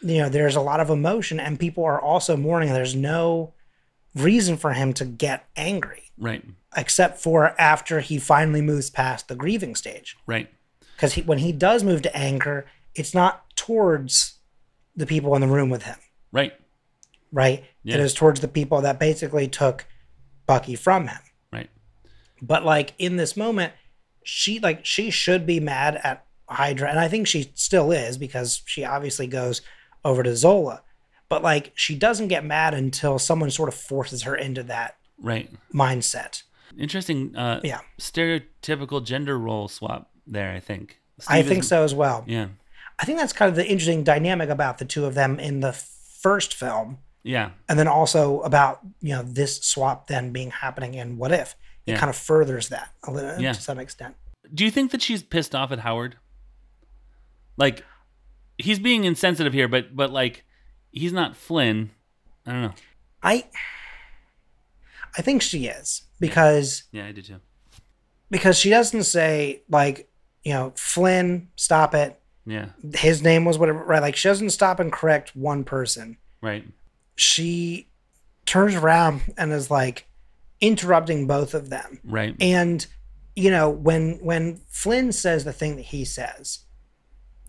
you 0.00 0.18
know, 0.18 0.28
there's 0.28 0.54
a 0.56 0.60
lot 0.60 0.78
of 0.80 0.88
emotion, 0.90 1.40
and 1.40 1.58
people 1.58 1.84
are 1.84 2.00
also 2.00 2.36
mourning. 2.36 2.72
There's 2.72 2.94
no 2.94 3.52
reason 4.14 4.56
for 4.56 4.72
him 4.72 4.92
to 4.94 5.04
get 5.04 5.44
angry, 5.56 6.04
Right. 6.16 6.44
except 6.76 7.18
for 7.18 7.60
after 7.60 7.98
he 8.00 8.16
finally 8.18 8.62
moves 8.62 8.90
past 8.90 9.26
the 9.28 9.34
grieving 9.34 9.74
stage. 9.74 10.16
Right. 10.26 10.48
Because 10.96 11.14
he, 11.14 11.22
when 11.22 11.38
he 11.38 11.50
does 11.52 11.82
move 11.82 12.02
to 12.02 12.16
anger, 12.16 12.64
it's 12.94 13.12
not 13.12 13.44
towards 13.64 14.38
the 14.96 15.06
people 15.06 15.34
in 15.34 15.40
the 15.42 15.46
room 15.46 15.68
with 15.70 15.82
him, 15.82 15.96
Right. 16.32 16.52
right? 17.30 17.64
Yeah. 17.82 17.94
It 17.96 18.00
is 18.00 18.14
towards 18.14 18.40
the 18.40 18.48
people 18.48 18.80
that 18.80 18.98
basically 18.98 19.48
took 19.48 19.84
Bucky 20.46 20.74
from 20.76 21.08
him. 21.08 21.20
Right. 21.52 21.68
But 22.40 22.64
like 22.64 22.94
in 22.98 23.16
this 23.16 23.36
moment, 23.36 23.72
she 24.24 24.58
like 24.60 24.84
she 24.86 25.10
should 25.10 25.44
be 25.46 25.60
mad 25.60 26.00
at 26.02 26.24
Hydra, 26.48 26.88
and 26.90 26.98
I 26.98 27.08
think 27.08 27.26
she 27.26 27.52
still 27.54 27.92
is 27.92 28.16
because 28.18 28.62
she 28.66 28.84
obviously 28.84 29.26
goes 29.26 29.60
over 30.04 30.22
to 30.22 30.34
Zola. 30.34 30.82
But 31.28 31.42
like 31.42 31.72
she 31.74 31.94
doesn't 31.94 32.28
get 32.28 32.44
mad 32.44 32.72
until 32.74 33.18
someone 33.18 33.50
sort 33.50 33.68
of 33.68 33.74
forces 33.74 34.22
her 34.22 34.34
into 34.34 34.62
that 34.64 34.96
Right. 35.18 35.50
mindset. 35.74 36.42
Interesting. 36.78 37.36
Uh, 37.36 37.60
Yeah. 37.62 37.80
Stereotypical 37.98 39.04
gender 39.04 39.38
role 39.38 39.68
swap 39.68 40.10
there. 40.26 40.50
I 40.52 40.60
think. 40.60 40.96
I 41.28 41.42
think 41.42 41.64
so 41.64 41.84
as 41.84 41.94
well. 41.94 42.24
Yeah. 42.26 42.48
I 43.00 43.04
think 43.06 43.18
that's 43.18 43.32
kind 43.32 43.48
of 43.48 43.56
the 43.56 43.66
interesting 43.66 44.04
dynamic 44.04 44.50
about 44.50 44.78
the 44.78 44.84
two 44.84 45.06
of 45.06 45.14
them 45.14 45.38
in 45.40 45.60
the 45.60 45.72
first 45.72 46.52
film, 46.54 46.98
Yeah. 47.22 47.50
and 47.68 47.78
then 47.78 47.88
also 47.88 48.40
about 48.42 48.80
you 49.00 49.10
know 49.14 49.22
this 49.22 49.62
swap 49.62 50.06
then 50.06 50.32
being 50.32 50.50
happening 50.50 50.94
in 50.94 51.16
What 51.16 51.32
If. 51.32 51.56
It 51.86 51.92
Yeah. 51.92 51.98
kind 51.98 52.10
of 52.10 52.16
furthers 52.16 52.68
that 52.68 52.92
a 53.04 53.10
little 53.10 53.30
uh, 53.30 53.38
Yeah. 53.38 53.52
to 53.54 53.60
some 53.60 53.78
extent. 53.78 54.14
Do 54.52 54.64
you 54.64 54.70
think 54.70 54.90
that 54.90 55.00
she's 55.00 55.22
pissed 55.22 55.54
off 55.54 55.72
at 55.72 55.78
Howard? 55.80 56.16
Like 57.56 57.84
he's 58.58 58.78
being 58.78 59.04
insensitive 59.04 59.52
here, 59.54 59.66
but 59.68 59.96
but 59.96 60.10
like 60.10 60.44
he's 60.92 61.12
not 61.12 61.36
Flynn. 61.36 61.90
I 62.46 62.52
don't 62.52 62.62
know. 62.62 62.74
I 63.22 63.46
I 65.16 65.22
think 65.22 65.42
she 65.42 65.66
is 65.66 66.02
because 66.20 66.84
Yeah, 66.92 67.06
I 67.06 67.12
do 67.12 67.22
too. 67.22 67.40
because 68.30 68.58
she 68.58 68.68
doesn't 68.70 69.04
say 69.04 69.62
like 69.70 70.10
you 70.44 70.52
know 70.52 70.72
Flynn 70.76 71.48
stop 71.56 71.94
it 71.94 72.19
Yeah. 72.50 72.66
his 72.94 73.22
name 73.22 73.44
was 73.44 73.58
whatever 73.58 73.84
right 73.84 74.02
like 74.02 74.16
she 74.16 74.28
doesn't 74.28 74.50
stop 74.50 74.80
and 74.80 74.92
correct 74.92 75.36
one 75.36 75.62
person 75.64 76.16
Right. 76.42 76.64
she 77.14 77.88
turns 78.46 78.74
around 78.74 79.20
and 79.38 79.52
is 79.52 79.70
like 79.70 80.06
interrupting 80.60 81.26
both 81.26 81.54
of 81.54 81.70
them 81.70 82.00
Right. 82.04 82.34
and 82.40 82.84
you 83.36 83.50
know 83.50 83.70
when 83.70 84.18
when 84.22 84.60
Flynn 84.68 85.12
says 85.12 85.44
the 85.44 85.52
thing 85.52 85.76
that 85.76 85.86
he 85.86 86.04
says 86.04 86.60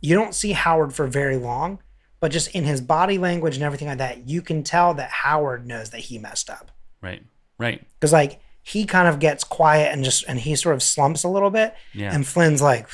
you 0.02 0.16
don't 0.16 0.36
see 0.36 0.52
Howard 0.52 0.94
for 0.94 1.08
very 1.08 1.38
long 1.38 1.80
but 2.20 2.32
just 2.32 2.50
in 2.56 2.64
his 2.64 2.82
body 2.82 3.18
language 3.18 3.56
and 3.56 3.64
everything 3.64 3.88
like 3.88 3.98
that 3.98 4.30
you 4.30 4.42
can 4.42 4.62
tell 4.64 4.94
that 4.94 5.10
Howard 5.10 5.66
knows 5.66 5.90
that 5.90 6.02
he 6.02 6.18
messed 6.20 6.50
up 6.50 6.72
Right. 7.02 7.24
Right. 7.58 7.82
because 7.96 8.14
like 8.14 8.40
he 8.64 8.86
kind 8.86 9.08
of 9.08 9.18
gets 9.20 9.44
quiet 9.44 9.92
and 9.92 10.04
just 10.04 10.24
and 10.28 10.40
he 10.40 10.56
sort 10.56 10.76
of 10.76 10.84
slumps 10.84 11.24
a 11.24 11.28
little 11.30 11.50
bit 11.50 11.74
Yeah. 11.94 12.14
and 12.14 12.26
Flynn's 12.26 12.62
like 12.62 12.88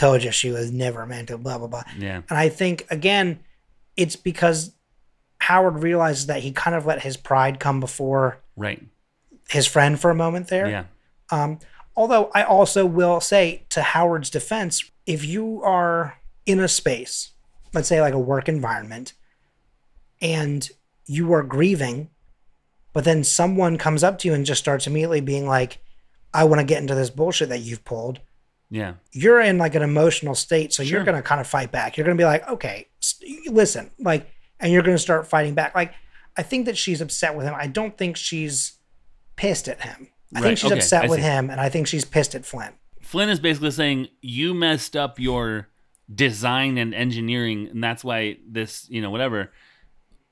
told 0.00 0.22
you 0.24 0.30
she 0.32 0.50
was 0.50 0.70
never 0.72 1.04
meant 1.06 1.28
to 1.28 1.36
blah 1.38 1.58
blah 1.58 1.66
blah 1.68 1.82
yeah. 1.98 2.22
and 2.28 2.38
I 2.38 2.48
think 2.48 2.86
again 2.90 3.40
it's 3.96 4.16
because 4.16 4.72
Howard 5.38 5.82
realizes 5.82 6.26
that 6.26 6.40
he 6.42 6.52
kind 6.52 6.74
of 6.76 6.86
let 6.86 7.02
his 7.02 7.16
pride 7.16 7.60
come 7.60 7.80
before 7.80 8.38
Right. 8.56 8.82
his 9.50 9.66
friend 9.66 9.98
for 10.00 10.10
a 10.10 10.14
moment 10.14 10.48
there 10.48 10.68
Yeah. 10.68 10.84
um, 11.30 11.58
although 11.96 12.30
I 12.34 12.42
also 12.44 12.86
will 12.86 13.20
say 13.20 13.64
to 13.70 13.82
Howard's 13.82 14.30
defense, 14.30 14.90
if 15.06 15.24
you 15.24 15.62
are 15.62 16.16
in 16.46 16.60
a 16.60 16.68
space, 16.68 17.32
let's 17.74 17.88
say 17.88 18.00
like 18.00 18.14
a 18.14 18.18
work 18.18 18.48
environment, 18.48 19.12
and 20.22 20.68
you 21.06 21.32
are 21.32 21.42
grieving, 21.42 22.08
but 22.92 23.04
then 23.04 23.24
someone 23.24 23.76
comes 23.78 24.02
up 24.02 24.18
to 24.18 24.28
you 24.28 24.34
and 24.34 24.46
just 24.46 24.60
starts 24.60 24.86
immediately 24.86 25.20
being 25.20 25.46
like, 25.46 25.78
I 26.32 26.44
want 26.44 26.60
to 26.60 26.66
get 26.66 26.80
into 26.80 26.94
this 26.94 27.10
bullshit 27.10 27.48
that 27.50 27.58
you've 27.60 27.84
pulled. 27.84 28.20
Yeah. 28.70 28.94
You're 29.12 29.40
in 29.40 29.58
like 29.58 29.74
an 29.74 29.82
emotional 29.82 30.34
state, 30.34 30.72
so 30.72 30.82
you're 30.82 31.02
going 31.04 31.16
to 31.16 31.22
kind 31.22 31.40
of 31.40 31.46
fight 31.46 31.72
back. 31.72 31.96
You're 31.96 32.04
going 32.04 32.16
to 32.16 32.20
be 32.20 32.26
like, 32.26 32.48
okay, 32.48 32.86
st- 33.00 33.52
listen, 33.52 33.90
like, 33.98 34.30
and 34.60 34.72
you're 34.72 34.82
going 34.82 34.94
to 34.96 35.02
start 35.02 35.26
fighting 35.26 35.54
back. 35.54 35.74
Like, 35.74 35.92
I 36.36 36.42
think 36.42 36.66
that 36.66 36.78
she's 36.78 37.00
upset 37.00 37.36
with 37.36 37.46
him. 37.46 37.54
I 37.56 37.66
don't 37.66 37.96
think 37.98 38.16
she's 38.16 38.74
pissed 39.36 39.68
at 39.68 39.80
him. 39.80 40.08
I 40.34 40.38
Right, 40.38 40.42
think 40.44 40.58
she's 40.58 40.70
okay, 40.70 40.78
upset 40.80 41.04
I 41.04 41.08
with 41.08 41.18
see. 41.18 41.24
him, 41.24 41.50
and 41.50 41.60
I 41.60 41.68
think 41.68 41.88
she's 41.88 42.04
pissed 42.04 42.36
at 42.36 42.44
Flynn. 42.46 42.70
Flynn 43.00 43.28
is 43.28 43.40
basically 43.40 43.72
saying 43.72 44.08
you 44.20 44.54
messed 44.54 44.94
up 44.96 45.18
your 45.18 45.66
design 46.14 46.78
and 46.78 46.94
engineering, 46.94 47.66
and 47.68 47.82
that's 47.82 48.04
why 48.04 48.36
this, 48.48 48.88
you 48.88 49.02
know, 49.02 49.10
whatever. 49.10 49.50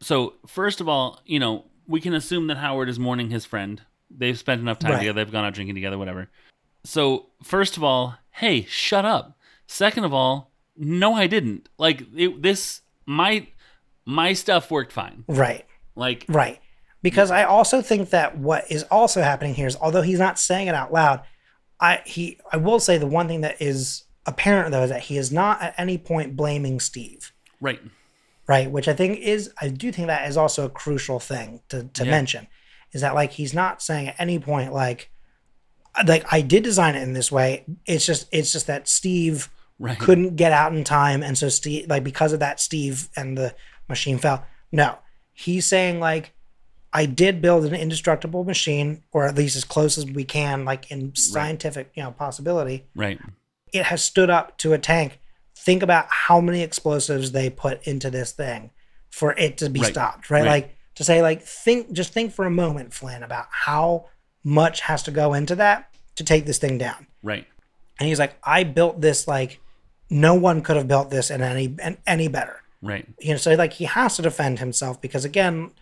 So 0.01 0.35
first 0.47 0.81
of 0.81 0.89
all, 0.89 1.21
you 1.27 1.41
know, 1.41 1.65
we 1.89 2.01
can 2.01 2.15
assume 2.15 2.47
that 2.49 2.59
Howard 2.59 2.89
is 2.89 2.99
mourning 3.01 3.31
his 3.31 3.45
friend. 3.45 3.83
They've 4.11 4.39
spent 4.39 4.61
enough 4.61 4.79
time 4.79 4.93
Right. 4.93 4.99
together. 5.01 5.25
They've 5.25 5.33
gone 5.33 5.45
out 5.45 5.55
drinking 5.55 5.75
together, 5.75 5.99
whatever. 5.99 6.29
So 6.85 7.27
first 7.43 7.77
of 7.77 7.83
all, 7.83 8.15
hey, 8.39 8.63
shut 8.65 9.05
up. 9.05 9.37
Second 9.67 10.05
of 10.05 10.13
all, 10.15 10.51
no, 10.77 11.15
I 11.15 11.27
didn't. 11.27 11.69
Like 11.79 12.03
it, 12.17 12.43
this, 12.43 12.81
my 13.07 13.47
my 14.05 14.33
stuff 14.33 14.71
worked 14.71 14.93
fine. 14.93 15.25
Right, 15.29 15.67
Like 15.95 16.25
right. 16.29 16.61
Because 17.03 17.31
I 17.31 17.45
also 17.45 17.81
think 17.83 18.11
that 18.11 18.39
what 18.39 18.65
is 18.71 18.83
also 18.91 19.23
happening 19.23 19.55
here 19.55 19.67
is, 19.69 19.77
although 19.77 20.03
he's 20.03 20.19
not 20.19 20.39
saying 20.39 20.67
it 20.67 20.75
out 20.75 20.93
loud, 20.93 21.23
I 21.81 22.01
he 22.07 22.39
I 22.53 22.57
will 22.57 22.81
say 22.81 22.99
the 22.99 23.07
one 23.07 23.29
thing 23.29 23.43
that 23.43 23.61
is 23.63 24.05
apparent 24.27 24.73
though 24.73 24.83
is 24.83 24.91
that 24.91 25.03
he 25.03 25.17
is 25.17 25.31
not 25.33 25.63
at 25.63 25.75
any 25.79 25.97
point 25.97 26.37
blaming 26.37 26.81
Steve. 26.81 27.33
right, 27.63 27.81
right 28.47 28.71
which 28.71 28.87
i 28.87 28.93
think 28.93 29.19
is 29.21 29.51
i 29.63 29.69
do 29.71 29.91
think 29.91 30.09
that 30.09 30.29
is 30.29 30.37
also 30.37 30.67
a 30.67 30.69
crucial 30.69 31.19
thing 31.19 31.61
to, 31.71 31.85
to 31.95 32.05
Yeah. 32.05 32.11
mention 32.11 32.47
is 32.93 33.01
that 33.01 33.15
like 33.15 33.33
he's 33.33 33.55
not 33.55 33.81
saying 33.81 34.09
at 34.09 34.17
any 34.19 34.39
point 34.39 34.75
like 34.75 35.11
like 36.07 36.25
i 36.33 36.41
did 36.41 36.63
design 36.63 36.95
it 36.95 37.03
in 37.03 37.13
this 37.13 37.31
way 37.33 37.65
it's 37.87 38.07
just 38.07 38.29
it's 38.33 38.53
just 38.53 38.67
that 38.67 38.89
steve 38.89 39.49
right, 39.79 39.99
couldn't 39.99 40.37
get 40.37 40.53
out 40.53 40.75
in 40.75 40.85
time 40.85 41.23
and 41.23 41.37
so 41.37 41.49
steve 41.49 41.87
like 41.89 42.05
because 42.05 42.33
of 42.33 42.41
that 42.41 42.61
steve 42.61 43.09
and 43.17 43.37
the 43.37 43.55
machine 43.89 44.19
fell 44.19 44.45
no 44.73 44.99
he's 45.33 45.67
saying 45.67 46.01
like 46.01 46.33
i 46.93 47.07
did 47.07 47.41
build 47.43 47.65
an 47.65 47.75
indestructible 47.75 48.45
machine 48.45 49.03
or 49.13 49.27
at 49.27 49.35
least 49.35 49.57
as 49.57 49.65
close 49.65 49.99
as 49.99 50.07
we 50.07 50.25
can 50.25 50.65
like 50.65 50.91
in 50.91 51.15
scientific 51.15 51.91
you 51.95 52.03
know 52.03 52.11
possibility 52.11 52.87
right, 52.95 53.19
it 53.73 53.85
has 53.85 54.03
stood 54.05 54.31
up 54.31 54.59
to 54.59 54.73
a 54.73 54.79
tank. 54.79 55.21
Think 55.57 55.83
about 55.83 56.07
how 56.09 56.41
many 56.41 56.63
explosives 56.63 57.33
they 57.33 57.51
put 57.51 57.87
into 57.87 58.11
this 58.11 58.33
thing 58.33 58.71
for 59.11 59.33
it 59.33 59.59
to 59.59 59.69
be 59.69 59.81
Right. 59.81 59.93
stopped, 59.93 60.31
right? 60.31 60.41
Right. 60.41 60.49
Like 60.49 60.77
to 60.97 61.05
say, 61.05 61.23
like, 61.23 61.43
think, 61.43 61.93
just 61.93 62.13
think 62.13 62.33
for 62.33 62.45
a 62.45 62.51
moment, 62.51 62.95
Flynn, 62.95 63.23
about 63.23 63.47
how 63.51 64.07
much 64.49 64.81
has 64.81 65.03
to 65.03 65.11
go 65.11 65.35
into 65.35 65.55
that 65.55 65.91
to 66.17 66.25
take 66.25 66.47
this 66.47 66.59
thing 66.59 66.79
down. 66.79 67.07
right, 67.23 67.47
And 68.01 68.09
he's 68.09 68.19
like, 68.19 68.37
I 68.43 68.65
built 68.65 69.01
this 69.01 69.29
like 69.29 69.61
no 70.09 70.35
one 70.35 70.63
could 70.63 70.77
have 70.77 70.89
built 70.89 71.11
this 71.11 71.31
in 71.31 71.43
any 71.43 71.77
in 71.83 71.99
any 72.07 72.29
better. 72.29 72.63
right, 72.81 73.07
You 73.21 73.33
know, 73.33 73.37
so 73.37 73.55
like 73.55 73.75
he 73.75 73.85
has 73.85 74.17
to 74.17 74.23
defend 74.23 74.59
himself 74.59 75.01
because 75.03 75.27
again, 75.27 75.73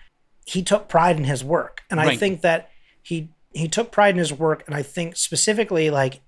he 0.44 0.62
took 0.62 0.88
pride 0.88 1.16
in 1.16 1.24
his 1.24 1.44
work, 1.44 1.83
and 1.90 2.00
I 2.00 2.16
think 2.16 2.40
that 2.42 2.70
he 3.02 3.31
he 3.52 3.68
took 3.68 3.92
pride 3.92 4.14
in 4.14 4.18
his 4.18 4.33
work, 4.33 4.64
and 4.66 4.74
I 4.74 4.83
think 4.83 5.16
specifically 5.16 5.88
like 5.90 6.20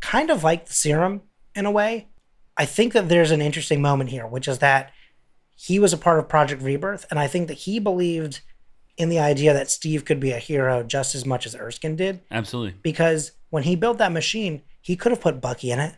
kind 0.00 0.30
of 0.30 0.44
like 0.44 0.66
the 0.66 0.74
serum 0.74 1.22
in 1.54 1.64
a 1.64 1.70
way. 1.70 2.08
I 2.58 2.66
think 2.66 2.92
that 2.92 3.08
there's 3.08 3.30
an 3.30 3.42
interesting 3.42 3.82
moment 3.82 4.10
here, 4.10 4.26
which 4.26 4.48
is 4.48 4.58
that 4.58 4.92
he 5.54 5.78
was 5.78 5.92
a 5.92 5.98
part 5.98 6.18
of 6.18 6.28
Project 6.28 6.62
Rebirth, 6.62 7.06
and 7.10 7.18
I 7.18 7.26
think 7.26 7.48
that 7.48 7.54
he 7.54 7.78
believed 7.78 8.40
in 8.96 9.08
the 9.08 9.18
idea 9.18 9.52
that 9.52 9.70
Steve 9.70 10.04
could 10.04 10.20
be 10.20 10.32
a 10.32 10.38
hero 10.38 10.82
just 10.82 11.14
as 11.14 11.26
much 11.26 11.46
as 11.46 11.54
Erskine 11.54 11.96
did 11.96 12.20
absolutely, 12.30 12.74
because 12.82 13.32
when 13.50 13.62
he 13.62 13.76
built 13.76 13.98
that 13.98 14.12
machine, 14.12 14.62
he 14.80 14.96
could 14.96 15.12
have 15.12 15.20
put 15.20 15.40
Bucky 15.40 15.70
in 15.70 15.78
it. 15.78 15.94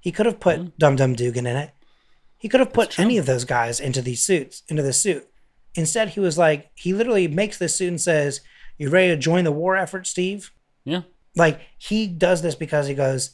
He 0.00 0.12
could 0.12 0.26
have 0.26 0.40
put 0.40 0.58
mm-hmm. 0.58 0.68
Dum 0.78 0.96
Dum 0.96 1.14
Dugan 1.14 1.46
in 1.46 1.56
it. 1.56 1.70
He 2.38 2.48
could 2.48 2.60
have 2.60 2.72
put 2.72 2.98
any 2.98 3.18
of 3.18 3.26
those 3.26 3.44
guys 3.44 3.80
into 3.80 4.00
these 4.00 4.22
suits, 4.22 4.62
into 4.68 4.82
the 4.82 4.92
suit. 4.92 5.28
Instead, 5.74 6.10
he 6.10 6.20
was 6.20 6.38
like, 6.38 6.70
he 6.74 6.92
literally 6.92 7.28
makes 7.28 7.58
this 7.58 7.74
suit 7.74 7.88
and 7.88 8.00
says, 8.00 8.40
You 8.78 8.90
ready 8.90 9.08
to 9.08 9.16
join 9.16 9.44
the 9.44 9.52
war 9.52 9.76
effort, 9.76 10.06
Steve? 10.06 10.52
yeah, 10.84 11.02
Like, 11.34 11.60
he 11.76 12.06
does 12.06 12.42
this 12.42 12.54
because 12.54 12.86
he 12.86 12.94
goes, 12.94 13.32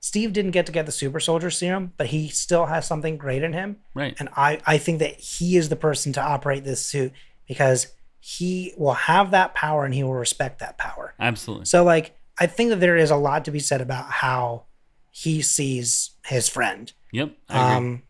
Steve 0.00 0.32
didn't 0.32 0.52
get 0.52 0.66
to 0.66 0.72
get 0.72 0.86
the 0.86 0.92
super 0.92 1.18
soldier 1.18 1.50
serum, 1.50 1.92
but 1.96 2.06
he 2.06 2.28
still 2.28 2.66
has 2.66 2.86
something 2.86 3.16
great 3.16 3.42
in 3.42 3.52
him. 3.52 3.78
right, 3.94 4.14
And 4.20 4.28
I, 4.36 4.60
I 4.64 4.78
think 4.78 5.00
that 5.00 5.18
he 5.18 5.56
is 5.56 5.68
the 5.68 5.76
person 5.76 6.12
to 6.12 6.22
operate 6.22 6.64
this 6.64 6.84
suit 6.86 7.12
because 7.48 7.88
he 8.20 8.74
will 8.76 8.94
have 8.94 9.30
that 9.30 9.54
power 9.54 9.84
and 9.84 9.94
he 9.94 10.02
will 10.02 10.14
respect 10.14 10.58
that 10.60 10.76
power. 10.78 11.14
absolutely, 11.20 11.66
So 11.66 11.84
like 11.84 12.16
I 12.40 12.46
think 12.46 12.70
that 12.70 12.80
there 12.80 12.96
is 12.96 13.10
a 13.10 13.16
lot 13.16 13.44
to 13.46 13.50
be 13.50 13.58
said 13.60 13.80
about 13.80 14.10
how 14.10 14.64
he 15.10 15.42
sees 15.42 16.10
his 16.26 16.48
friend. 16.48 16.92
yep. 17.12 17.34
Um 17.48 18.02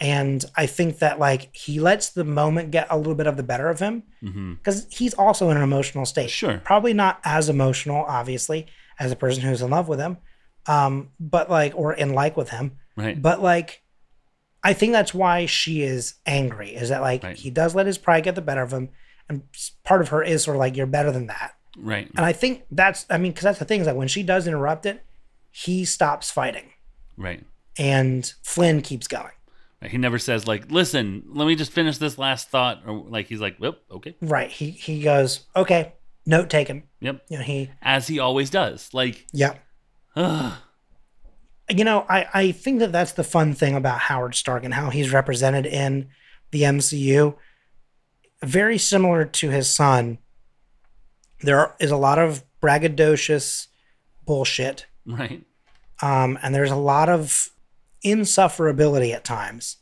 and 0.00 0.44
I 0.56 0.66
think 0.66 0.98
that 0.98 1.20
like 1.20 1.54
he 1.54 1.78
lets 1.78 2.08
the 2.10 2.24
moment 2.24 2.72
get 2.72 2.88
a 2.90 2.96
little 2.98 3.14
bit 3.14 3.28
of 3.28 3.36
the 3.36 3.42
better 3.44 3.68
of 3.68 3.78
him 3.78 4.02
because 4.20 4.86
he's 4.90 5.14
also 5.14 5.48
in 5.50 5.56
an 5.56 5.62
emotional 5.62 6.06
state. 6.06 6.30
Sure. 6.30 6.58
Probably 6.64 6.92
not 6.92 7.20
as 7.24 7.48
emotional, 7.48 8.04
obviously, 8.08 8.66
as 8.98 9.12
a 9.12 9.16
person 9.16 9.42
who's 9.44 9.62
in 9.62 9.70
love 9.70 9.86
with 9.88 10.00
him. 10.00 10.16
Um, 10.66 11.10
but 11.20 11.48
like 11.50 11.72
or 11.76 11.92
in 11.92 12.14
like 12.14 12.36
with 12.36 12.50
him. 12.50 12.78
right, 12.96 13.20
But 13.20 13.42
like 13.42 13.82
I 14.64 14.72
think 14.74 14.92
that's 14.92 15.12
why 15.14 15.46
she 15.46 15.82
is 15.82 16.14
angry, 16.26 16.70
is 16.74 16.88
that 16.88 17.00
like 17.00 17.22
Right. 17.22 17.36
he 17.36 17.50
does 17.50 17.74
let 17.74 17.86
his 17.86 17.98
pride 17.98 18.24
get 18.24 18.34
the 18.34 18.42
better 18.42 18.62
of 18.62 18.72
him. 18.72 18.88
And 19.32 19.42
part 19.84 20.00
of 20.00 20.08
her 20.08 20.22
is 20.22 20.44
sort 20.44 20.56
of 20.56 20.60
like, 20.60 20.76
you're 20.76 20.86
better 20.86 21.10
than 21.10 21.26
that. 21.28 21.54
right, 21.76 22.08
And 22.16 22.24
I 22.24 22.32
think 22.32 22.64
that's, 22.70 23.06
I 23.08 23.18
mean, 23.18 23.32
because 23.32 23.44
that's 23.44 23.58
the 23.58 23.64
thing 23.64 23.80
is 23.80 23.86
that 23.86 23.96
when 23.96 24.08
she 24.08 24.22
does 24.22 24.46
interrupt 24.46 24.86
it, 24.86 25.02
he 25.50 25.84
stops 25.84 26.30
fighting 26.30 26.70
right. 27.16 27.44
and 27.78 28.32
Flynn 28.42 28.82
keeps 28.82 29.06
going. 29.08 29.32
He 29.84 29.98
never 29.98 30.18
says 30.18 30.46
like, 30.46 30.70
"Listen, 30.70 31.24
let 31.26 31.46
me 31.46 31.56
just 31.56 31.72
finish 31.72 31.98
this 31.98 32.16
last 32.16 32.50
thought," 32.50 32.82
or 32.86 33.04
like 33.08 33.26
he's 33.26 33.40
like, 33.40 33.56
"Well, 33.58 33.74
okay, 33.90 34.14
Right. 34.20 34.48
He 34.48 34.70
he 34.70 35.02
goes, 35.02 35.40
okay, 35.56 35.94
note 36.24 36.48
taken. 36.50 36.84
yep," 37.00 37.24
You 37.28 37.38
know, 37.38 37.42
he, 37.42 37.68
as 37.82 38.06
he 38.06 38.20
always 38.20 38.48
does. 38.48 38.88
Like, 38.94 39.26
yeah. 39.32 39.54
ugh, 40.14 40.52
You 41.68 41.82
know, 41.84 42.06
I, 42.08 42.26
I 42.32 42.52
think 42.52 42.78
that 42.78 42.92
that's 42.92 43.12
the 43.12 43.24
fun 43.24 43.54
thing 43.54 43.74
about 43.74 43.98
Howard 43.98 44.36
Stark 44.36 44.62
and 44.62 44.72
how 44.74 44.90
he's 44.90 45.12
represented 45.12 45.66
in 45.66 46.08
the 46.52 46.62
MCU. 46.62 47.34
Very 48.42 48.78
similar 48.78 49.24
to 49.24 49.50
his 49.50 49.68
son, 49.70 50.18
there 51.40 51.74
is 51.80 51.90
a 51.90 51.96
lot 51.96 52.18
of 52.18 52.44
braggadocious 52.60 53.66
bullshit 54.24 54.86
right, 55.06 55.44
um, 56.00 56.38
and 56.42 56.54
there's 56.54 56.70
a 56.70 56.76
lot 56.76 57.08
of 57.08 57.50
insufferability 58.04 59.12
at 59.14 59.24
times. 59.24 59.78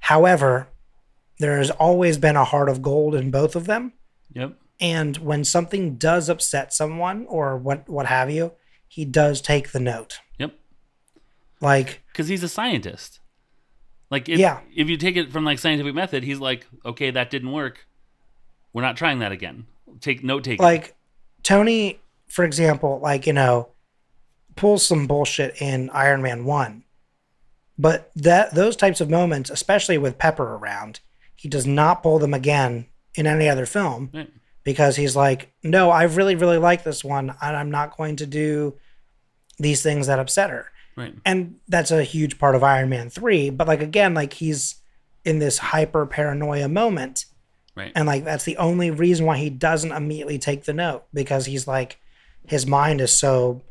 However, 0.00 0.68
there 1.38 1.58
has 1.58 1.70
always 1.70 2.18
been 2.18 2.36
a 2.36 2.44
heart 2.44 2.68
of 2.68 2.82
gold 2.82 3.14
in 3.14 3.30
both 3.30 3.54
of 3.56 3.66
them. 3.66 3.92
yep, 4.32 4.54
And 4.80 5.16
when 5.18 5.44
something 5.44 5.96
does 5.96 6.28
upset 6.28 6.72
someone 6.74 7.26
or 7.28 7.56
what 7.56 7.88
what 7.88 8.06
have 8.06 8.30
you, 8.30 8.52
he 8.88 9.04
does 9.04 9.40
take 9.40 9.72
the 9.72 9.80
note. 9.80 10.20
yep, 10.38 10.54
Like 11.60 12.02
because 12.12 12.28
he's 12.28 12.42
a 12.42 12.48
scientist. 12.48 13.20
Like, 14.10 14.28
if, 14.30 14.38
Yeah. 14.38 14.60
if 14.74 14.88
you 14.88 14.96
take 14.96 15.16
it 15.16 15.30
from 15.30 15.44
like 15.44 15.58
scientific 15.58 15.94
method, 15.94 16.22
he's 16.24 16.38
like, 16.38 16.66
okay, 16.84 17.10
that 17.10 17.28
didn't 17.30 17.52
work. 17.52 17.86
We're 18.72 18.82
not 18.82 18.96
trying 18.96 19.18
that 19.20 19.32
again. 19.32 19.66
Take 20.00 20.22
note 20.22 20.44
taking. 20.44 20.62
like 20.62 20.94
Tony, 21.42 22.00
for 22.28 22.44
example, 22.44 23.00
like 23.02 23.26
you 23.26 23.32
know, 23.32 23.68
pulls 24.56 24.86
some 24.86 25.06
bullshit 25.06 25.60
in 25.60 25.90
Iron 25.90 26.22
Man 26.22 26.44
one, 26.44 26.84
but 27.78 28.10
that 28.16 28.54
those 28.54 28.76
types 28.76 29.00
of 29.00 29.10
moments, 29.10 29.50
especially 29.50 29.98
with 29.98 30.18
Pepper 30.18 30.54
around, 30.56 31.00
he 31.34 31.48
does 31.48 31.66
not 31.66 32.02
pull 32.02 32.18
them 32.18 32.34
again 32.34 32.86
in 33.14 33.26
any 33.26 33.48
other 33.48 33.66
film 33.66 34.10
Right. 34.12 34.30
because 34.64 34.96
he's 34.96 35.16
like, 35.16 35.52
no, 35.62 35.90
I 35.90 36.04
really 36.04 36.34
really 36.34 36.58
like 36.58 36.84
this 36.84 37.02
one, 37.04 37.34
and 37.40 37.56
I'm 37.56 37.70
not 37.70 37.96
going 37.96 38.16
to 38.16 38.26
do 38.26 38.74
these 39.58 39.82
things 39.82 40.06
that 40.06 40.20
upset 40.20 40.50
her, 40.50 40.70
right. 40.96 41.14
and 41.24 41.56
that's 41.66 41.90
a 41.90 42.04
huge 42.04 42.38
part 42.38 42.54
of 42.54 42.62
Iron 42.62 42.88
Man 42.90 43.10
three. 43.10 43.50
But 43.50 43.66
like 43.66 43.80
again, 43.82 44.14
like 44.14 44.34
he's 44.34 44.76
in 45.24 45.38
this 45.40 45.58
hyper 45.58 46.06
paranoia 46.06 46.68
moment 46.68 47.26
Right. 47.78 47.92
and 47.94 48.06
like 48.06 48.24
that's 48.24 48.44
the 48.44 48.56
only 48.58 48.90
reason 48.90 49.24
why 49.26 49.38
he 49.38 49.48
doesn't 49.50 49.92
immediately 49.92 50.38
take 50.38 50.64
the 50.64 50.72
note 50.74 51.04
because 51.14 51.46
he's 51.46 51.66
like 51.66 51.98
his 52.46 52.66
mind 52.66 53.00
is 53.00 53.16
so 53.16 53.62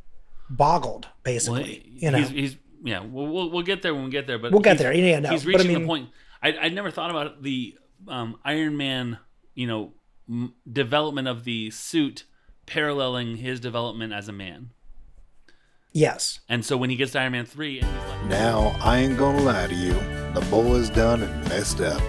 boggled 0.50 1.04
Well, 1.06 1.12
basically 1.24 1.63
he- 1.93 2.06
you 2.06 2.12
know 2.12 2.17
he's, 2.20 2.30
he's 2.30 2.58
yeah. 2.84 3.02
We'll, 3.04 3.28
we'll 3.28 3.50
we'll 3.50 3.63
get 3.63 3.82
there 3.82 3.93
when 3.93 4.06
we 4.06 4.12
get 4.12 4.28
there. 4.28 4.38
But 4.39 4.52
We'll 4.52 4.62
get 4.62 4.78
he's- 4.78 4.82
there. 4.82 4.93
Yeah, 4.93 5.20
no, 5.20 5.30
he's 5.30 5.43
but 5.43 5.56
I 5.56 5.58
reaching 5.58 5.74
mean- 5.74 5.82
the 5.82 5.88
point. 5.88 6.10
I 6.41 6.54
I 6.58 6.70
never 6.70 6.91
thought 6.91 7.10
about 7.10 7.41
the 7.43 7.76
um, 8.08 8.38
Iron 8.46 8.78
Man. 8.78 9.17
You 9.56 9.65
know, 9.67 9.93
m- 10.30 10.54
development 10.72 11.28
of 11.28 11.43
the 11.43 11.72
suit 11.72 12.24
paralleling 12.67 13.38
his 13.38 13.60
development 13.60 14.13
as 14.13 14.28
a 14.30 14.32
man. 14.32 14.70
yes 15.91 16.39
And 16.48 16.63
so 16.63 16.78
when 16.78 16.89
he 16.91 16.96
gets 16.96 17.13
to 17.13 17.20
Iron 17.20 17.32
Man 17.32 17.46
three, 17.46 17.80
and 17.80 17.88
he's 17.89 18.10
like, 18.12 18.26
Now, 18.26 18.76
I 18.82 19.00
ain't 19.00 19.17
gonna 19.17 19.41
lie 19.41 19.67
to 19.67 19.74
you. 19.76 19.93
The 20.34 20.46
boys 20.52 20.89
done 20.91 21.24
and 21.24 21.50
messed 21.50 21.82
up. 21.82 22.02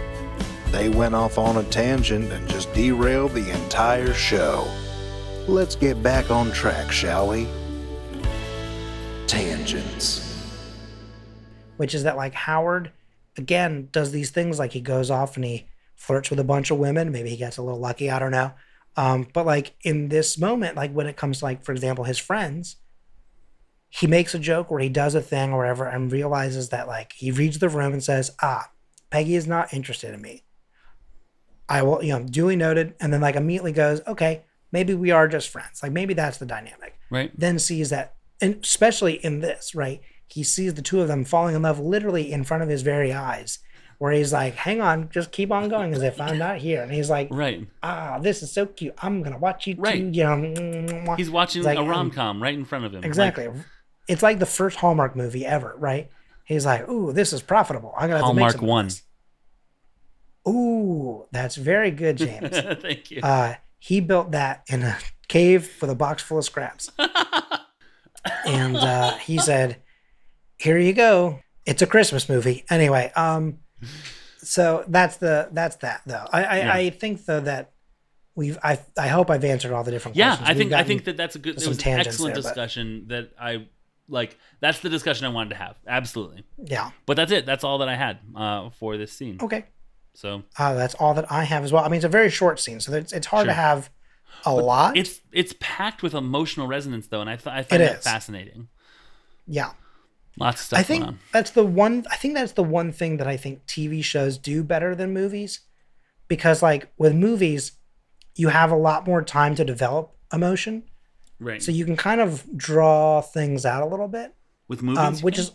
They 0.70 0.88
went 0.88 1.14
off 1.14 1.38
on 1.38 1.56
a 1.56 1.62
tangent 1.64 2.30
and 2.32 2.48
just 2.48 2.72
derailed 2.74 3.32
the 3.32 3.50
entire 3.64 4.12
show. 4.14 4.68
Let's 5.46 5.74
get 5.76 6.02
back 6.02 6.30
on 6.30 6.52
track, 6.52 6.92
shall 6.92 7.28
we? 7.28 7.48
Tangents. 9.26 10.24
which 11.76 11.94
is 11.94 12.02
that 12.02 12.16
like 12.16 12.34
howard 12.34 12.90
again 13.36 13.88
does 13.92 14.10
these 14.10 14.30
things 14.30 14.58
like 14.58 14.72
he 14.72 14.80
goes 14.80 15.10
off 15.10 15.36
and 15.36 15.44
he 15.44 15.66
flirts 15.94 16.28
with 16.30 16.40
a 16.40 16.44
bunch 16.44 16.70
of 16.70 16.78
women 16.78 17.12
maybe 17.12 17.28
he 17.30 17.36
gets 17.36 17.56
a 17.56 17.62
little 17.62 17.78
lucky 17.78 18.10
i 18.10 18.18
don't 18.18 18.30
know 18.32 18.50
um, 18.96 19.28
but 19.32 19.46
like 19.46 19.74
in 19.82 20.08
this 20.08 20.38
moment 20.38 20.74
like 20.76 20.90
when 20.92 21.06
it 21.06 21.16
comes 21.16 21.38
to 21.38 21.44
like 21.44 21.62
for 21.62 21.72
example 21.72 22.04
his 22.04 22.18
friends 22.18 22.76
he 23.90 24.06
makes 24.06 24.34
a 24.34 24.38
joke 24.38 24.72
or 24.72 24.80
he 24.80 24.88
does 24.88 25.14
a 25.14 25.20
thing 25.22 25.52
or 25.52 25.58
whatever 25.58 25.84
and 25.86 26.10
realizes 26.10 26.70
that 26.70 26.88
like 26.88 27.12
he 27.12 27.30
reads 27.30 27.58
the 27.58 27.68
room 27.68 27.92
and 27.92 28.02
says 28.02 28.32
ah 28.42 28.70
peggy 29.10 29.36
is 29.36 29.46
not 29.46 29.72
interested 29.72 30.12
in 30.12 30.20
me 30.22 30.42
i 31.68 31.82
will 31.82 32.02
you 32.02 32.12
know 32.12 32.22
duly 32.24 32.56
noted 32.56 32.94
and 33.00 33.12
then 33.12 33.20
like 33.20 33.36
immediately 33.36 33.72
goes 33.72 34.00
okay 34.06 34.42
maybe 34.72 34.94
we 34.94 35.10
are 35.10 35.26
just 35.28 35.48
friends 35.48 35.82
like 35.82 35.92
maybe 35.92 36.14
that's 36.14 36.38
the 36.38 36.46
dynamic 36.46 36.98
right, 37.10 37.30
then 37.36 37.58
sees 37.58 37.90
that, 37.90 38.14
and 38.40 38.58
especially 38.62 39.14
in 39.14 39.40
this, 39.40 39.74
right? 39.74 40.00
He 40.26 40.42
sees 40.44 40.74
the 40.74 40.82
two 40.82 41.00
of 41.00 41.08
them 41.08 41.24
falling 41.24 41.54
in 41.54 41.62
love 41.62 41.80
literally 41.80 42.30
in 42.30 42.44
front 42.44 42.62
of 42.62 42.68
his 42.68 42.82
very 42.82 43.12
eyes, 43.12 43.60
where 43.96 44.12
he's 44.12 44.32
like, 44.32 44.54
hang 44.54 44.80
on, 44.82 45.08
just 45.08 45.32
keep 45.32 45.50
on 45.50 45.68
going 45.70 45.94
as 45.94 46.02
if 46.02 46.20
I'm 46.20 46.36
not 46.38 46.58
here. 46.58 46.82
And 46.82 46.92
he's 46.92 47.08
like, 47.08 47.28
right. 47.30 47.66
ah, 47.82 48.18
this 48.20 48.42
is 48.42 48.52
so 48.52 48.66
cute. 48.66 48.94
I'm 48.98 49.22
going 49.22 49.32
to 49.32 49.38
watch 49.38 49.66
you 49.66 49.74
Right. 49.78 50.00
too. 50.00 50.10
You 50.12 50.24
know, 50.24 51.14
He's 51.16 51.30
watching 51.30 51.62
like, 51.62 51.78
a 51.78 51.82
rom 51.82 52.10
com 52.10 52.42
right 52.42 52.54
in 52.54 52.66
front 52.66 52.84
of 52.84 52.92
him. 52.92 53.00
Like, 53.00 53.06
exactly. 53.06 53.48
it's 54.06 54.22
like 54.22 54.38
the 54.38 54.46
first 54.46 54.76
Hallmark 54.76 55.16
movie 55.16 55.46
ever, 55.46 55.74
right? 55.78 56.10
He's 56.44 56.66
like, 56.66 56.88
ooh, 56.88 57.12
this 57.12 57.32
is 57.32 57.40
profitable. 57.42 57.94
I'm 57.96 58.08
going 58.10 58.20
to 58.20 58.28
to 58.28 58.34
make 58.34 58.42
Hallmark 58.42 58.56
some 58.56 58.66
one. 58.66 58.84
this." 58.84 59.02
Ooh, 60.46 61.26
that's 61.32 61.56
very 61.56 61.90
good, 61.90 62.16
James. 62.18 62.50
Thank 62.80 63.10
you. 63.10 63.20
uh, 63.22 63.54
he 63.78 64.00
built 64.00 64.32
that 64.32 64.64
in 64.68 64.82
a 64.82 64.98
cave 65.28 65.70
with 65.80 65.90
a 65.90 65.94
box 65.94 66.22
full 66.22 66.38
of 66.38 66.44
scraps. 66.44 66.90
and 68.46 68.76
uh, 68.76 69.16
he 69.18 69.38
said, 69.38 69.76
"Here 70.56 70.78
you 70.78 70.92
go. 70.92 71.40
It's 71.66 71.82
a 71.82 71.86
Christmas 71.86 72.28
movie." 72.28 72.64
Anyway, 72.70 73.12
um, 73.14 73.58
so 74.38 74.84
that's 74.88 75.16
the 75.18 75.48
that's 75.52 75.76
that 75.76 76.02
though. 76.06 76.24
I 76.32 76.44
I, 76.44 76.56
Yeah. 76.58 76.72
I 76.74 76.90
think 76.90 77.24
though 77.24 77.40
that 77.40 77.72
we've 78.34 78.58
I 78.62 78.78
I 78.96 79.08
hope 79.08 79.30
I've 79.30 79.44
answered 79.44 79.72
all 79.72 79.84
the 79.84 79.90
different 79.90 80.16
yeah, 80.16 80.36
questions. 80.36 80.46
Yeah, 80.48 80.50
I 80.50 80.52
We've 80.54 80.58
think 80.58 80.72
I 80.72 80.84
think 80.84 81.04
that 81.04 81.16
that's 81.16 81.36
a 81.36 81.38
good. 81.38 81.60
It 81.60 81.66
was 81.68 81.84
an 81.84 81.92
excellent 82.00 82.34
there, 82.34 82.42
but- 82.42 82.48
discussion 82.48 83.04
that 83.08 83.30
I 83.40 83.66
like. 84.08 84.36
That's 84.60 84.80
the 84.80 84.88
discussion 84.88 85.26
I 85.26 85.30
wanted 85.30 85.50
to 85.50 85.56
have. 85.56 85.76
Absolutely. 85.86 86.44
yeah 86.64 86.90
But 87.06 87.16
that's 87.16 87.30
it. 87.32 87.46
That's 87.46 87.62
all 87.64 87.78
that 87.78 87.88
I 87.88 87.94
had 87.94 88.18
uh, 88.34 88.70
for 88.70 88.96
this 88.96 89.12
scene. 89.12 89.38
okay. 89.42 89.66
So 90.18 90.42
Uh, 90.58 90.74
that's 90.74 90.94
all 90.96 91.14
that 91.14 91.30
I 91.30 91.44
have 91.44 91.62
as 91.62 91.72
well. 91.72 91.84
I 91.84 91.88
mean, 91.88 91.98
it's 91.98 92.04
a 92.04 92.08
very 92.08 92.28
short 92.28 92.58
scene, 92.58 92.80
so 92.80 92.92
it's, 92.92 93.12
it's 93.12 93.28
hard 93.28 93.46
to 93.46 93.52
have 93.52 93.88
a 94.44 94.52
lot. 94.52 94.96
it's 94.96 95.20
it's 95.32 95.54
packed 95.60 96.02
with 96.02 96.12
emotional 96.12 96.66
resonance 96.66 97.06
though, 97.06 97.20
and 97.20 97.30
I 97.30 97.36
th- 97.36 97.46
I 97.46 97.62
find 97.62 97.82
It 97.82 97.86
that 97.86 97.98
is. 97.98 98.04
fascinating. 98.04 98.66
yeah. 99.46 99.70
Lots 100.36 100.60
of 100.60 100.66
stuff 100.66 100.78
I 100.80 100.82
think 100.82 101.04
going 101.04 101.14
on. 101.14 101.20
that's 101.32 101.50
the 101.52 101.64
one. 101.64 102.04
I 102.10 102.16
think 102.16 102.34
that's 102.34 102.52
the 102.52 102.62
one 102.64 102.90
thing 102.92 103.16
that 103.18 103.26
I 103.28 103.36
think 103.36 103.64
TV 103.66 104.02
shows 104.02 104.38
do 104.38 104.62
better 104.64 104.94
than 104.96 105.12
movies, 105.12 105.60
because 106.28 106.62
like 106.62 106.92
with 106.98 107.14
movies, 107.14 107.72
you 108.34 108.48
have 108.48 108.70
a 108.72 108.76
lot 108.76 109.06
more 109.06 109.22
time 109.22 109.54
to 109.56 109.64
develop 109.64 110.14
emotion, 110.32 110.82
Right. 111.40 111.62
so 111.62 111.70
you 111.72 111.84
can 111.84 111.96
kind 111.96 112.20
of 112.20 112.44
draw 112.56 113.20
things 113.20 113.64
out 113.66 113.82
a 113.82 113.86
little 113.86 114.08
bit, 114.08 114.34
With 114.68 114.82
movies, 114.82 114.98
um, 114.98 115.16
which 115.18 115.38
is. 115.38 115.52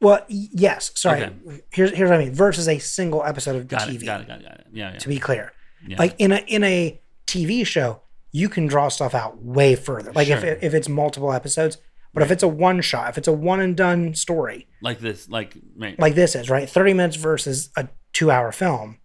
Well, 0.00 0.24
yes. 0.28 0.92
Sorry. 0.94 1.24
Okay. 1.24 1.62
Here's 1.70 1.92
here's 1.92 2.10
what 2.10 2.20
I 2.20 2.24
mean. 2.24 2.34
Versus 2.34 2.68
a 2.68 2.78
single 2.78 3.24
episode 3.24 3.56
of 3.56 3.68
got 3.68 3.82
TV. 3.82 4.02
it. 4.02 4.04
Got 4.04 4.20
it. 4.22 4.28
Got 4.28 4.40
it. 4.40 4.44
Got 4.44 4.52
it. 4.60 4.66
Yeah. 4.72 4.92
yeah. 4.92 4.98
To 4.98 5.08
be 5.08 5.18
clear, 5.18 5.52
yeah. 5.86 5.98
like 5.98 6.14
in 6.18 6.32
a 6.32 6.44
in 6.46 6.64
a 6.64 7.00
TV 7.26 7.66
show, 7.66 8.02
you 8.32 8.48
can 8.48 8.66
draw 8.66 8.88
stuff 8.88 9.14
out 9.14 9.42
way 9.42 9.74
further. 9.74 10.12
Like 10.12 10.28
Sure. 10.28 10.38
if 10.38 10.62
if 10.62 10.74
it's 10.74 10.88
multiple 10.88 11.32
episodes, 11.32 11.78
but 12.12 12.22
if 12.22 12.30
it's 12.30 12.42
a 12.42 12.48
one 12.48 12.80
shot, 12.82 13.08
if 13.08 13.18
it's 13.18 13.28
a 13.28 13.32
one 13.32 13.60
and 13.60 13.76
done 13.76 14.14
story, 14.14 14.66
like 14.82 14.98
this. 15.00 15.28
Like 15.28 15.56
right. 15.76 15.98
like 15.98 16.14
this 16.14 16.34
is 16.34 16.50
right 16.50 16.68
30 16.68 16.92
minutes 16.92 17.16
versus 17.16 17.70
a 17.76 17.88
two 18.12 18.30
hour 18.30 18.52
film 18.52 18.98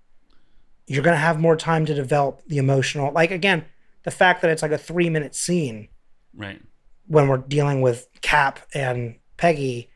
you're 0.87 1.03
going 1.03 1.15
to 1.15 1.19
have 1.19 1.39
more 1.39 1.55
time 1.55 1.85
to 1.85 1.93
develop 1.93 2.41
the 2.47 2.57
emotional 2.57 3.11
like 3.13 3.31
again 3.31 3.65
the 4.03 4.11
fact 4.11 4.41
that 4.41 4.51
it's 4.51 4.61
like 4.61 4.71
a 4.71 4.77
three 4.77 5.09
minute 5.09 5.35
scene 5.35 5.87
right. 6.35 6.61
when 7.07 7.27
we're 7.27 7.37
dealing 7.37 7.81
with 7.81 8.07
cap 8.21 8.59
and 8.73 9.15
peggy 9.37 9.89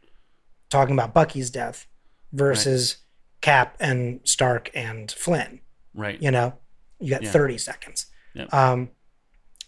talking 0.69 0.93
about 0.93 1.13
bucky's 1.13 1.49
death 1.49 1.87
versus 2.33 2.97
cap 3.41 3.75
and 3.79 4.19
stark 4.23 4.69
and 4.73 5.11
flynn 5.11 5.59
Right. 5.93 6.21
you 6.21 6.31
know 6.31 6.53
you 6.99 7.09
got 7.09 7.23
Yeah. 7.23 7.31
30 7.31 7.57
seconds 7.57 8.07
Yep. 8.33 8.53
um 8.53 8.89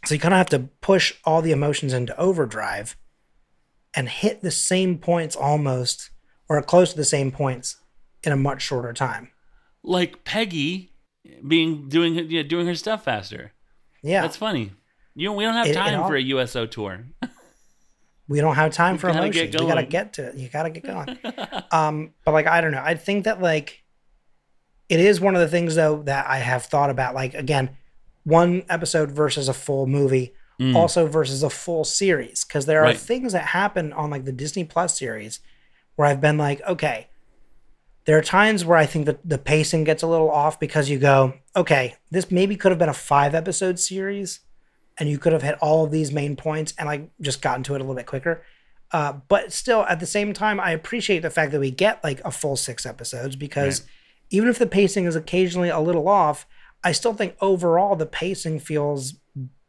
so 0.06 0.14
you 0.14 0.20
kind 0.20 0.34
of 0.34 0.38
have 0.38 0.50
to 0.50 0.60
push 0.82 1.14
all 1.26 1.42
the 1.42 1.52
emotions 1.52 1.94
into 1.94 2.16
overdrive 2.18 2.96
and 3.94 4.08
hit 4.10 4.42
the 4.42 4.52
same 4.52 4.98
points 5.00 5.36
almost 5.36 6.12
or 6.50 6.62
close 6.62 6.92
to 6.92 6.98
the 6.98 7.06
same 7.06 7.32
points 7.32 7.78
in 8.24 8.32
a 8.32 8.38
much 8.38 8.62
shorter 8.62 8.94
time 8.94 9.30
Like 9.84 10.24
Peggy 10.24 10.94
being 11.48 11.90
doing 11.90 12.28
doing 12.48 12.68
her 12.68 12.76
stuff 12.76 13.04
faster. 13.04 13.52
yeah 14.02 14.22
That's 14.22 14.38
funny. 14.38 14.72
You 15.14 15.32
we 15.34 15.44
don't 15.44 15.54
have 15.56 15.68
It- 15.68 15.72
it 15.72 15.74
time 15.76 16.00
all- 16.02 16.08
for 16.08 16.16
a 16.16 16.22
USO 16.22 16.66
tour. 16.66 17.06
we 18.30 18.40
don't 18.42 18.56
have 18.56 18.74
time 18.74 18.98
for 18.98 19.10
emotions. 19.10 19.54
We 19.56 19.68
gotta 19.68 19.84
get 19.84 20.14
to 20.14 20.28
it. 20.28 20.36
You 20.36 20.50
gotta 20.50 20.70
get 20.70 20.84
going. 20.86 21.18
Um 21.72 22.14
but 22.26 22.32
like 22.34 22.48
i 22.48 22.62
don't 22.62 22.72
know. 22.72 22.84
I 22.84 22.96
think 22.96 23.26
that 23.26 23.42
like 23.42 23.84
it 24.90 25.00
is 25.00 25.20
one 25.20 25.36
of 25.36 25.42
the 25.42 25.48
things 25.50 25.76
though 25.76 26.02
that 26.04 26.26
i 26.28 26.38
have 26.38 26.64
thought 26.66 26.90
about 26.90 27.14
like 27.14 27.34
again 27.34 27.70
one 28.24 28.64
episode 28.70 29.12
versus 29.12 29.48
a 29.50 29.54
full 29.54 29.86
movie 29.88 30.34
Mm. 30.60 30.74
also 30.76 31.06
versus 31.06 31.44
a 31.44 31.52
full 31.52 31.84
series 31.84 32.44
because 32.44 32.66
there 32.66 32.80
are 32.80 32.86
Right. 32.86 32.98
things 32.98 33.34
that 33.34 33.46
happen 33.46 33.94
on 33.94 34.10
like 34.10 34.26
the 34.26 34.32
disney 34.32 34.64
plus 34.64 34.98
series 34.98 35.40
where 35.96 36.08
i've 36.08 36.20
been 36.20 36.40
like 36.40 36.62
okay 36.68 37.10
there 38.06 38.18
are 38.18 38.24
times 38.24 38.66
where 38.66 38.76
i 38.80 38.88
think 38.88 39.06
that 39.06 39.20
the 39.24 39.38
pacing 39.38 39.84
gets 39.84 40.02
a 40.02 40.08
little 40.08 40.32
off 40.32 40.60
because 40.60 40.90
you 40.90 40.98
go 40.98 41.34
okay 41.56 41.96
this 42.10 42.32
maybe 42.32 42.56
could 42.56 42.72
have 42.72 42.80
been 42.80 42.90
a 42.90 42.94
five 42.94 43.36
episode 43.36 43.78
series 43.78 44.40
and 45.00 45.10
you 45.10 45.18
could 45.18 45.34
have 45.34 45.44
hit 45.44 45.58
all 45.62 45.86
of 45.86 45.92
these 45.92 46.12
main 46.12 46.36
points 46.36 46.74
and 46.78 46.88
like 46.88 47.10
just 47.22 47.42
gotten 47.42 47.64
to 47.64 47.76
it 47.76 47.78
a 47.78 47.84
little 47.84 47.96
bit 47.96 48.06
quicker. 48.06 48.44
Uh, 48.92 49.14
but 49.28 49.52
still 49.52 49.84
at 49.88 50.00
the 50.00 50.06
same 50.06 50.32
time 50.32 50.62
i 50.62 50.72
appreciate 50.72 51.20
the 51.20 51.30
fact 51.30 51.52
that 51.52 51.60
we 51.60 51.70
get 51.70 52.02
like 52.06 52.22
a 52.24 52.32
full 52.32 52.56
six 52.56 52.86
episodes 52.86 53.36
because 53.36 53.82
even 54.30 54.48
if 54.48 54.58
the 54.58 54.66
pacing 54.66 55.04
is 55.04 55.14
occasionally 55.14 55.68
a 55.68 55.82
little 55.82 56.08
off 56.08 56.48
i 56.86 56.94
still 56.94 57.14
think 57.14 57.36
overall 57.42 57.98
the 57.98 58.06
pacing 58.06 58.62
feels 58.62 59.16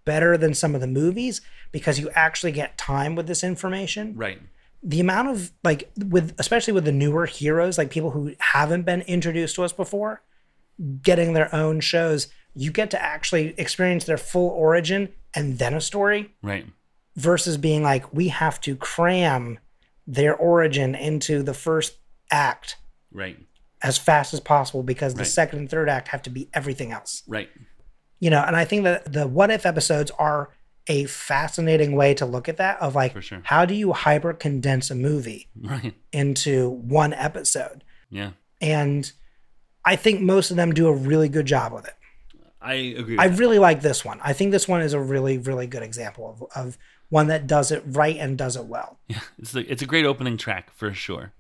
better 0.09 0.39
than 0.39 0.55
some 0.55 0.75
of 0.75 0.81
the 0.81 0.87
movies 0.87 1.43
because 1.71 1.99
you 1.99 2.09
actually 2.15 2.51
get 2.51 2.79
time 2.79 3.15
with 3.15 3.27
this 3.27 3.45
information. 3.45 4.17
Right. 4.17 4.41
the 4.83 5.01
amount 5.01 5.29
of 5.29 5.53
like 5.63 5.91
with 5.99 6.35
especially 6.39 6.73
with 6.73 6.87
the 6.87 6.93
newer 6.93 7.27
heroes 7.27 7.77
like 7.77 7.91
people 7.91 8.13
who 8.13 8.33
haven't 8.39 8.85
been 8.85 9.03
introduced 9.03 9.57
to 9.57 9.65
us 9.65 9.73
before 9.73 10.23
getting 11.03 11.35
their 11.35 11.55
own 11.55 11.81
shows 11.81 12.29
you 12.55 12.71
get 12.71 12.91
to 12.93 13.03
actually 13.03 13.55
experience 13.59 14.05
their 14.05 14.17
full 14.17 14.49
origin 14.51 15.09
and 15.35 15.59
then 15.59 15.75
a 15.75 15.81
story 15.81 16.35
Right. 16.43 16.67
versus 17.17 17.57
being 17.57 17.83
like 17.83 18.13
we 18.13 18.29
have 18.29 18.61
to 18.63 18.77
cram 18.77 19.59
their 20.07 20.35
origin 20.35 20.95
into 20.95 21.43
the 21.43 21.55
first 21.55 21.99
act 22.31 22.77
Right. 23.13 23.39
as 23.83 23.99
fast 23.99 24.33
as 24.35 24.41
possible 24.41 24.83
because 24.83 25.15
the 25.15 25.25
second 25.25 25.59
and 25.61 25.71
third 25.71 25.89
act 25.89 26.09
have 26.09 26.23
to 26.23 26.31
be 26.31 26.49
everything 26.55 26.93
else. 26.93 27.23
Right. 27.27 27.49
You 28.21 28.31
know, 28.31 28.43
and 28.47 28.57
I 28.57 28.65
think 28.65 28.85
that 28.85 29.13
the 29.13 29.27
what 29.29 29.51
if 29.51 29.65
episodes 29.67 30.11
are 30.19 30.51
a 30.91 31.05
fascinating 31.05 31.93
way 31.95 32.15
to 32.15 32.25
look 32.25 32.49
at 32.49 32.57
that 32.57 32.81
of 32.81 32.95
like 32.95 33.21
sure. 33.23 33.41
how 33.45 33.65
do 33.67 33.75
you 33.75 33.93
hyper 33.93 34.33
condense 34.33 34.91
a 34.91 34.95
movie 34.95 35.49
Right. 35.61 35.95
into 36.13 36.71
one 36.71 37.13
episode? 37.13 37.85
Yeah. 38.11 38.31
And 38.61 39.11
I 39.85 39.97
think 39.97 40.21
most 40.21 40.51
of 40.51 40.57
them 40.57 40.73
do 40.73 40.89
a 40.89 40.93
really 40.95 41.29
good 41.29 41.47
job 41.47 41.73
with 41.73 41.87
it. 41.87 41.95
I 42.61 42.75
agree. 42.75 43.17
I 43.19 43.29
that. 43.29 43.39
really 43.39 43.59
like 43.59 43.83
this 43.83 44.05
one. 44.05 44.21
I 44.23 44.33
think 44.33 44.51
this 44.51 44.67
one 44.67 44.83
is 44.83 44.93
a 44.93 45.01
really, 45.01 45.39
really 45.39 45.67
good 45.67 45.83
example 45.83 46.29
of, 46.29 46.51
of 46.57 46.79
one 47.09 47.29
that 47.29 47.47
does 47.47 47.71
it 47.71 47.83
right 47.87 48.17
and 48.17 48.37
does 48.37 48.57
it 48.57 48.65
well. 48.65 48.99
Yeah. 49.09 49.21
It's 49.39 49.55
a, 49.55 49.73
it's 49.73 49.83
a 49.83 49.87
great 49.87 50.05
opening 50.05 50.37
track 50.37 50.71
for 50.75 50.93
sure. 50.93 51.33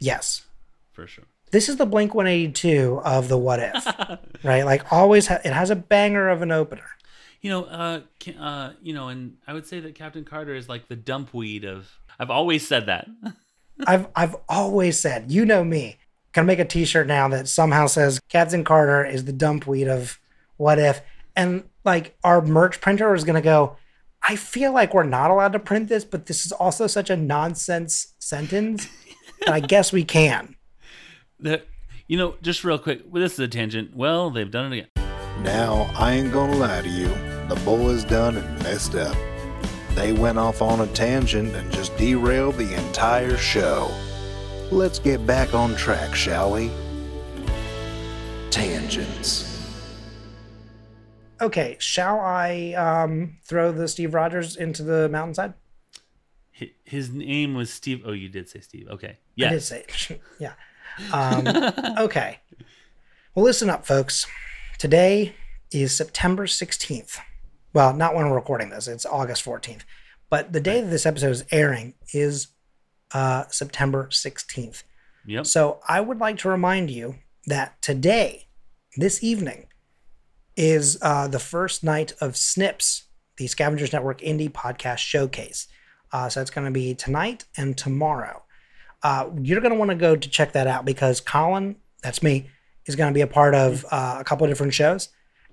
Yes. 0.00 0.46
For 0.92 1.06
sure. 1.06 1.24
This 1.50 1.68
is 1.68 1.76
the 1.76 1.86
Blink 1.86 2.14
182 2.14 3.00
of 3.04 3.28
the 3.28 3.36
what 3.38 3.58
if, 3.60 3.84
right? 4.44 4.62
Like 4.64 4.92
always, 4.92 5.26
ha- 5.26 5.40
it 5.44 5.52
has 5.52 5.70
a 5.70 5.76
banger 5.76 6.28
of 6.28 6.42
an 6.42 6.52
opener. 6.52 6.86
You 7.40 7.50
know, 7.50 7.64
uh, 7.64 8.00
uh, 8.38 8.72
you 8.82 8.92
know, 8.92 9.08
and 9.08 9.36
I 9.46 9.54
would 9.54 9.66
say 9.66 9.80
that 9.80 9.94
Captain 9.94 10.24
Carter 10.24 10.54
is 10.54 10.68
like 10.68 10.88
the 10.88 10.94
Dumpweed 10.96 11.64
of. 11.64 11.90
I've 12.18 12.30
always 12.30 12.66
said 12.66 12.86
that. 12.86 13.08
I've 13.86 14.06
I've 14.14 14.36
always 14.48 15.00
said, 15.00 15.32
you 15.32 15.44
know 15.44 15.64
me. 15.64 15.96
Can 16.32 16.44
I 16.44 16.46
make 16.46 16.58
a 16.60 16.64
T-shirt 16.64 17.06
now 17.06 17.26
that 17.28 17.48
somehow 17.48 17.86
says 17.86 18.20
Captain 18.28 18.62
Carter 18.62 19.04
is 19.04 19.24
the 19.24 19.32
Dumpweed 19.32 19.88
of 19.88 20.20
what 20.60 20.78
if? 20.78 21.00
And 21.34 21.64
like 21.84 22.16
our 22.22 22.42
merch 22.42 22.80
printer 22.80 23.14
is 23.14 23.24
gonna 23.24 23.40
go. 23.40 23.76
I 24.22 24.36
feel 24.36 24.74
like 24.74 24.92
we're 24.92 25.04
not 25.04 25.30
allowed 25.30 25.54
to 25.54 25.58
print 25.58 25.88
this, 25.88 26.04
but 26.04 26.26
this 26.26 26.44
is 26.44 26.52
also 26.52 26.86
such 26.86 27.08
a 27.08 27.16
nonsense 27.16 28.14
sentence. 28.18 28.86
and 29.46 29.54
I 29.54 29.60
guess 29.60 29.90
we 29.90 30.04
can. 30.04 30.56
that 31.40 31.66
you 32.08 32.18
know, 32.18 32.34
just 32.42 32.62
real 32.64 32.78
quick. 32.78 33.02
Well, 33.08 33.22
this 33.22 33.34
is 33.34 33.38
a 33.38 33.48
tangent. 33.48 33.96
Well, 33.96 34.30
they've 34.30 34.50
done 34.50 34.72
it 34.72 34.78
again. 34.78 34.88
Now, 35.42 35.90
I 35.96 36.12
ain't 36.12 36.32
gonna 36.32 36.56
lie 36.56 36.82
to 36.82 36.88
you, 36.88 37.08
the 37.48 37.58
boys 37.64 38.04
done 38.04 38.36
and 38.36 38.62
messed 38.62 38.94
up. 38.94 39.16
They 39.94 40.12
went 40.12 40.38
off 40.38 40.60
on 40.60 40.80
a 40.80 40.86
tangent 40.88 41.54
and 41.54 41.72
just 41.72 41.96
derailed 41.96 42.56
the 42.56 42.74
entire 42.74 43.38
show. 43.38 43.90
Let's 44.70 44.98
get 44.98 45.26
back 45.26 45.54
on 45.54 45.74
track, 45.76 46.14
shall 46.14 46.52
we? 46.52 46.70
Tangents. 48.50 49.49
Okay, 51.40 51.76
shall 51.78 52.20
I 52.20 52.72
um, 52.74 53.38
throw 53.44 53.72
the 53.72 53.88
Steve 53.88 54.14
Rogers 54.14 54.56
into 54.56 54.82
the 54.82 55.08
mountainside? 55.08 55.54
His 56.84 57.10
name 57.10 57.54
was 57.54 57.72
Steve. 57.72 58.02
Oh, 58.04 58.12
you 58.12 58.28
did 58.28 58.48
say 58.48 58.60
Steve. 58.60 58.88
Okay. 58.90 59.16
I 59.42 59.48
did 59.48 59.62
say, 59.62 59.84
it. 59.88 60.20
yeah. 60.38 60.52
Um, 61.12 61.46
okay. 61.98 62.40
Well, 63.34 63.44
listen 63.44 63.70
up, 63.70 63.86
folks. 63.86 64.26
Today 64.76 65.34
is 65.70 65.96
September 65.96 66.46
16th. 66.46 67.18
Well, 67.72 67.94
not 67.94 68.14
when 68.14 68.28
we're 68.28 68.34
recording 68.34 68.70
this, 68.70 68.88
it's 68.88 69.06
August 69.06 69.44
14th. 69.44 69.82
But 70.28 70.52
the 70.52 70.60
day 70.60 70.80
that 70.80 70.88
this 70.88 71.06
episode 71.06 71.30
is 71.30 71.44
airing 71.50 71.94
is 72.12 72.48
uh, 73.12 73.44
September 73.48 74.08
16th. 74.10 74.82
Yep. 75.26 75.46
So 75.46 75.80
I 75.88 76.00
would 76.00 76.18
like 76.18 76.38
to 76.38 76.48
remind 76.48 76.90
you 76.90 77.16
that 77.46 77.80
today, 77.80 78.48
this 78.96 79.22
evening, 79.22 79.66
is 80.60 80.98
uh, 81.00 81.26
the 81.26 81.38
first 81.38 81.82
night 81.82 82.12
of 82.20 82.36
Snips, 82.36 83.04
the 83.38 83.46
Scavengers 83.46 83.94
Network 83.94 84.20
Indie 84.20 84.52
Podcast 84.52 84.98
Showcase. 84.98 85.66
Uh, 86.12 86.28
so 86.28 86.42
it's 86.42 86.50
going 86.50 86.66
to 86.66 86.70
be 86.70 86.94
tonight 86.94 87.46
and 87.56 87.78
tomorrow. 87.78 88.42
Uh, 89.02 89.30
you're 89.40 89.62
going 89.62 89.72
to 89.72 89.78
want 89.78 89.90
to 89.90 89.94
go 89.94 90.14
to 90.14 90.28
check 90.28 90.52
that 90.52 90.66
out 90.66 90.84
because 90.84 91.18
Colin, 91.18 91.76
that's 92.02 92.22
me, 92.22 92.50
is 92.84 92.94
going 92.94 93.10
to 93.10 93.16
be 93.16 93.22
a 93.22 93.26
part 93.26 93.54
of 93.54 93.86
uh, 93.90 94.18
a 94.20 94.24
couple 94.24 94.44
of 94.44 94.50
different 94.50 94.74
shows. 94.74 95.08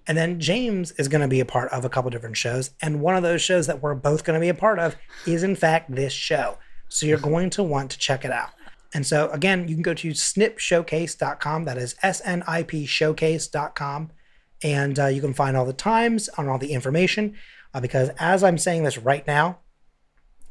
And 0.08 0.18
then 0.18 0.42
James 0.42 0.92
is 0.92 1.08
going 1.08 1.22
to 1.22 1.30
be 1.30 1.40
a 1.40 1.46
part 1.46 1.72
of 1.72 1.86
a 1.86 1.90
couple 1.90 2.12
different 2.12 2.36
shows. 2.36 2.72
And 2.82 3.00
one 3.00 3.16
of 3.16 3.24
those 3.24 3.42
shows 3.42 3.66
that 3.68 3.82
we're 3.82 3.96
both 3.96 4.26
going 4.26 4.38
to 4.38 4.44
be 4.44 4.50
a 4.50 4.54
part 4.54 4.78
of 4.78 4.98
is, 5.26 5.42
in 5.42 5.56
fact, 5.56 5.96
this 5.96 6.12
show. 6.12 6.58
So 6.90 7.06
you're 7.06 7.18
going 7.18 7.50
to 7.52 7.64
want 7.64 7.92
to 7.92 7.98
check 7.98 8.26
it 8.26 8.32
out. 8.32 8.50
And 8.94 9.08
so, 9.08 9.30
again, 9.32 9.70
you 9.70 9.76
can 9.76 9.84
go 9.84 9.94
to 9.94 10.14
snipshowcase.com. 10.14 11.64
That 11.64 11.78
is 11.78 11.96
S 12.04 12.22
N 12.26 12.44
I 12.46 12.64
P 12.64 12.86
showcase.com. 12.86 14.12
And 14.64 14.98
uh, 15.00 15.08
you 15.08 15.22
can 15.22 15.34
find 15.34 15.56
all 15.56 15.66
the 15.66 15.74
times 15.74 16.30
and 16.38 16.50
all 16.50 16.58
the 16.58 16.74
information. 16.74 17.36
Uh, 17.74 17.82
because 17.82 18.10
as 18.18 18.44
I'm 18.44 18.58
saying 18.58 18.84
this 18.84 18.98
right 18.98 19.26
now, 19.28 19.60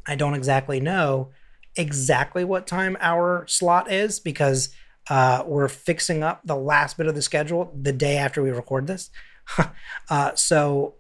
I 0.07 0.15
don't 0.15 0.35
exactly 0.35 0.81
know 0.81 1.31
exactly 1.77 2.45
what 2.45 2.67
time 2.67 2.97
our 3.01 3.47
slot 3.47 3.91
is 3.91 4.19
because 4.19 4.71
uh, 5.09 5.45
we're 5.47 5.69
fixing 5.69 6.23
up 6.23 6.41
the 6.45 6.57
last 6.57 6.97
bit 6.97 7.07
of 7.07 7.15
the 7.15 7.23
schedule 7.23 7.73
the 7.81 7.93
day 7.93 8.17
after 8.17 8.43
we 8.43 8.51
record 8.51 8.87
this. 8.87 9.11
uh, 10.11 10.35
so, 10.35 10.95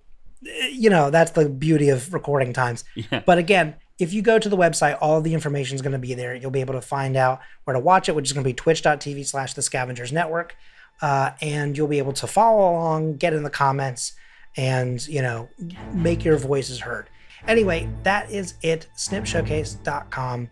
you 0.70 0.90
know, 0.90 1.10
that's 1.10 1.32
the 1.32 1.48
beauty 1.48 1.88
of 1.88 2.12
recording 2.12 2.52
times. 2.52 2.84
Yeah. 2.94 3.22
But 3.24 3.38
again, 3.38 3.76
if 3.98 4.12
you 4.12 4.20
go 4.20 4.38
to 4.38 4.48
the 4.48 4.56
website, 4.56 4.98
all 5.00 5.20
the 5.20 5.32
information 5.32 5.74
is 5.74 5.82
going 5.82 5.92
to 5.92 5.98
be 5.98 6.14
there. 6.14 6.34
You'll 6.34 6.50
be 6.50 6.60
able 6.60 6.74
to 6.74 6.82
find 6.82 7.16
out 7.16 7.40
where 7.64 7.74
to 7.74 7.80
watch 7.80 8.08
it, 8.08 8.14
which 8.14 8.26
is 8.26 8.32
going 8.32 8.44
to 8.44 8.48
be 8.48 8.54
twitch.tv 8.54 9.26
slash 9.26 9.54
the 9.54 9.62
scavengers 9.62 10.12
network. 10.12 10.54
Uh, 11.02 11.30
and 11.42 11.76
you'll 11.76 11.88
be 11.88 11.98
able 11.98 12.12
to 12.14 12.26
follow 12.26 12.70
along, 12.72 13.16
get 13.16 13.32
in 13.34 13.42
the 13.42 13.50
comments, 13.50 14.12
and, 14.56 15.06
you 15.08 15.20
know, 15.20 15.48
make 15.92 16.24
your 16.24 16.36
voices 16.38 16.80
heard. 16.80 17.08
Anyway, 17.46 17.88
that 18.02 18.30
is 18.30 18.54
it. 18.62 18.86
Snipshowcase.com 18.94 20.48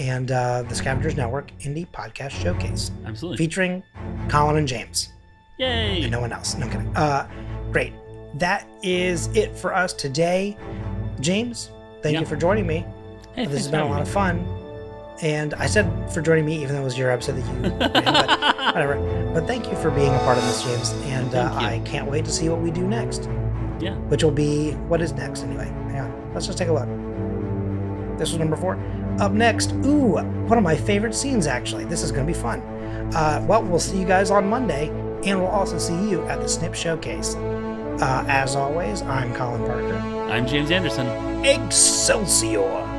and 0.00 0.30
uh, 0.32 0.62
the 0.62 0.74
Scavengers 0.74 1.16
Network 1.16 1.52
Indie 1.60 1.86
Podcast 1.88 2.30
Showcase 2.30 2.90
Absolutely. 3.04 3.36
featuring 3.36 3.82
Colin 4.28 4.56
and 4.56 4.66
James 4.66 5.10
Yay. 5.58 6.02
and 6.02 6.10
no 6.10 6.20
one 6.20 6.32
else. 6.32 6.56
No 6.56 6.66
I'm 6.66 6.72
kidding. 6.72 6.96
Uh, 6.96 7.28
great. 7.70 7.92
That 8.34 8.66
is 8.82 9.28
it 9.36 9.54
for 9.56 9.74
us 9.74 9.92
today. 9.92 10.56
James, 11.20 11.70
thank 12.02 12.14
Yeah. 12.14 12.20
you 12.20 12.26
for 12.26 12.36
joining 12.36 12.66
me. 12.66 12.84
Hey, 13.34 13.44
this 13.46 13.58
has 13.58 13.68
been 13.68 13.80
a 13.80 13.86
lot 13.88 14.02
of 14.02 14.08
fun. 14.08 14.38
And 15.20 15.54
I 15.54 15.66
said 15.66 16.10
for 16.12 16.20
joining 16.20 16.44
me, 16.46 16.62
even 16.62 16.74
though 16.74 16.80
it 16.80 16.84
was 16.84 16.98
your 16.98 17.10
episode 17.10 17.36
that 17.36 17.46
you 17.46 17.60
ran, 17.78 17.78
but 17.78 18.74
whatever. 18.74 19.30
But 19.34 19.46
thank 19.46 19.70
you 19.70 19.76
for 19.76 19.90
being 19.90 20.12
a 20.12 20.18
part 20.20 20.38
of 20.38 20.44
this, 20.44 20.62
James. 20.64 20.90
And 21.06 21.34
uh, 21.34 21.52
I 21.54 21.80
can't 21.84 22.10
wait 22.10 22.24
to 22.24 22.32
see 22.32 22.48
what 22.48 22.60
we 22.60 22.70
do 22.70 22.86
next. 22.86 23.28
Yeah. 23.80 23.94
Which 24.08 24.24
will 24.24 24.30
be 24.30 24.72
what 24.88 25.00
is 25.02 25.12
next 25.12 25.42
anyway. 25.42 25.66
Hang 25.66 26.00
on. 26.00 26.30
Let's 26.34 26.46
just 26.46 26.58
take 26.58 26.68
a 26.68 26.72
look. 26.72 26.88
This 28.18 28.30
was 28.30 28.38
number 28.38 28.56
four. 28.56 28.78
Up 29.20 29.32
next, 29.32 29.72
ooh, 29.84 30.16
one 30.46 30.58
of 30.58 30.64
my 30.64 30.76
favorite 30.76 31.14
scenes 31.14 31.46
actually. 31.46 31.84
This 31.84 32.02
is 32.02 32.10
going 32.10 32.26
to 32.26 32.32
be 32.32 32.38
fun. 32.38 32.60
Uh, 33.14 33.44
well, 33.48 33.62
we'll 33.62 33.78
see 33.80 33.98
you 33.98 34.06
guys 34.06 34.30
on 34.30 34.48
Monday, 34.48 34.88
and 35.24 35.38
we'll 35.38 35.48
also 35.48 35.78
see 35.78 36.08
you 36.08 36.24
at 36.28 36.40
the 36.40 36.48
Snip 36.48 36.74
Showcase. 36.74 37.34
Uh, 37.34 38.24
as 38.26 38.56
always, 38.56 39.02
I'm 39.02 39.34
Colin 39.34 39.64
Parker. 39.66 39.96
I'm 40.30 40.46
James 40.46 40.70
Anderson. 40.70 41.06
Excelsior! 41.44 42.91